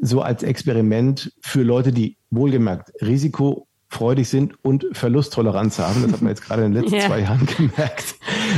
so 0.00 0.22
als 0.22 0.44
Experiment 0.44 1.32
für 1.40 1.62
Leute, 1.62 1.90
die 1.90 2.18
wohlgemerkt 2.30 2.92
Risiko 3.02 3.66
freudig 3.92 4.28
sind 4.28 4.54
und 4.64 4.86
Verlusttoleranz 4.92 5.78
haben. 5.78 6.02
Das 6.02 6.12
hat 6.12 6.22
man 6.22 6.30
jetzt 6.30 6.42
gerade 6.42 6.64
in 6.64 6.72
den 6.72 6.82
letzten 6.82 6.96
ja. 7.00 7.06
zwei 7.06 7.20
Jahren 7.20 7.46
gemerkt. 7.46 8.16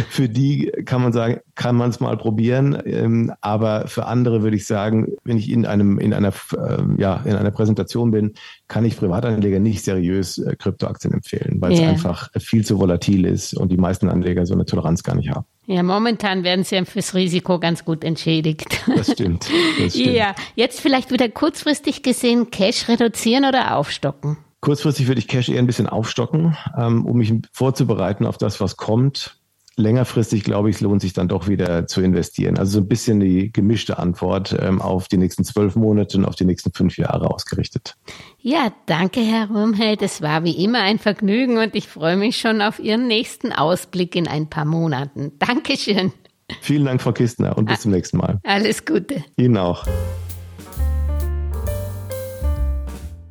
Für 0.08 0.28
die 0.28 0.70
kann 0.84 1.02
man 1.02 1.12
sagen, 1.12 1.40
kann 1.56 1.74
man 1.74 1.90
es 1.90 1.98
mal 1.98 2.16
probieren. 2.16 2.80
Ähm, 2.84 3.32
aber 3.40 3.88
für 3.88 4.06
andere 4.06 4.42
würde 4.42 4.56
ich 4.56 4.66
sagen, 4.66 5.08
wenn 5.24 5.36
ich 5.36 5.50
in 5.50 5.66
einem, 5.66 5.98
in 5.98 6.14
einer, 6.14 6.32
ähm, 6.56 6.96
ja, 6.98 7.20
in 7.24 7.34
einer 7.34 7.50
Präsentation 7.50 8.12
bin, 8.12 8.34
kann 8.68 8.84
ich 8.84 8.96
Privatanleger 8.96 9.58
nicht 9.58 9.84
seriös 9.84 10.38
äh, 10.38 10.54
Kryptoaktien 10.56 11.12
empfehlen, 11.12 11.60
weil 11.60 11.72
yeah. 11.72 11.82
es 11.82 11.88
einfach 11.88 12.30
viel 12.38 12.64
zu 12.64 12.78
volatil 12.78 13.26
ist 13.26 13.54
und 13.54 13.72
die 13.72 13.76
meisten 13.76 14.08
Anleger 14.08 14.46
so 14.46 14.54
eine 14.54 14.66
Toleranz 14.66 15.02
gar 15.02 15.16
nicht 15.16 15.30
haben. 15.30 15.46
Ja, 15.66 15.82
momentan 15.82 16.44
werden 16.44 16.64
sie 16.64 16.84
fürs 16.84 17.14
Risiko 17.14 17.58
ganz 17.58 17.84
gut 17.84 18.04
entschädigt. 18.04 18.84
Das 18.86 19.10
stimmt. 19.10 19.48
Das 19.80 19.94
stimmt. 19.94 20.14
Ja, 20.14 20.34
jetzt 20.54 20.80
vielleicht 20.80 21.10
wieder 21.10 21.28
kurzfristig 21.28 22.02
gesehen 22.02 22.50
Cash 22.50 22.88
reduzieren 22.88 23.46
oder 23.46 23.76
aufstocken. 23.76 24.36
Kurzfristig 24.64 25.08
würde 25.08 25.18
ich 25.18 25.28
Cash 25.28 25.50
eher 25.50 25.58
ein 25.58 25.66
bisschen 25.66 25.86
aufstocken, 25.86 26.56
ähm, 26.74 27.04
um 27.04 27.18
mich 27.18 27.34
vorzubereiten 27.52 28.24
auf 28.24 28.38
das, 28.38 28.62
was 28.62 28.78
kommt. 28.78 29.36
Längerfristig, 29.76 30.42
glaube 30.42 30.70
ich, 30.70 30.76
es 30.76 30.80
lohnt 30.80 31.02
sich 31.02 31.12
dann 31.12 31.28
doch 31.28 31.48
wieder 31.48 31.86
zu 31.86 32.00
investieren. 32.00 32.56
Also 32.56 32.78
so 32.78 32.78
ein 32.78 32.88
bisschen 32.88 33.20
die 33.20 33.52
gemischte 33.52 33.98
Antwort 33.98 34.56
ähm, 34.58 34.80
auf 34.80 35.06
die 35.06 35.18
nächsten 35.18 35.44
zwölf 35.44 35.76
Monate 35.76 36.16
und 36.16 36.24
auf 36.24 36.34
die 36.34 36.46
nächsten 36.46 36.72
fünf 36.72 36.96
Jahre 36.96 37.30
ausgerichtet. 37.30 37.96
Ja, 38.38 38.72
danke, 38.86 39.20
Herr 39.20 39.50
Röhmheld. 39.50 40.00
Es 40.00 40.22
war 40.22 40.44
wie 40.44 40.64
immer 40.64 40.80
ein 40.80 40.98
Vergnügen 40.98 41.58
und 41.58 41.74
ich 41.74 41.86
freue 41.86 42.16
mich 42.16 42.38
schon 42.38 42.62
auf 42.62 42.78
Ihren 42.78 43.06
nächsten 43.06 43.52
Ausblick 43.52 44.16
in 44.16 44.26
ein 44.26 44.48
paar 44.48 44.64
Monaten. 44.64 45.32
Dankeschön. 45.40 46.10
Vielen 46.62 46.86
Dank, 46.86 47.02
Frau 47.02 47.12
Kistner, 47.12 47.58
und 47.58 47.66
bis 47.66 47.80
zum 47.80 47.90
nächsten 47.90 48.16
Mal. 48.16 48.40
Alles 48.44 48.86
Gute. 48.86 49.24
Ihnen 49.36 49.58
auch. 49.58 49.84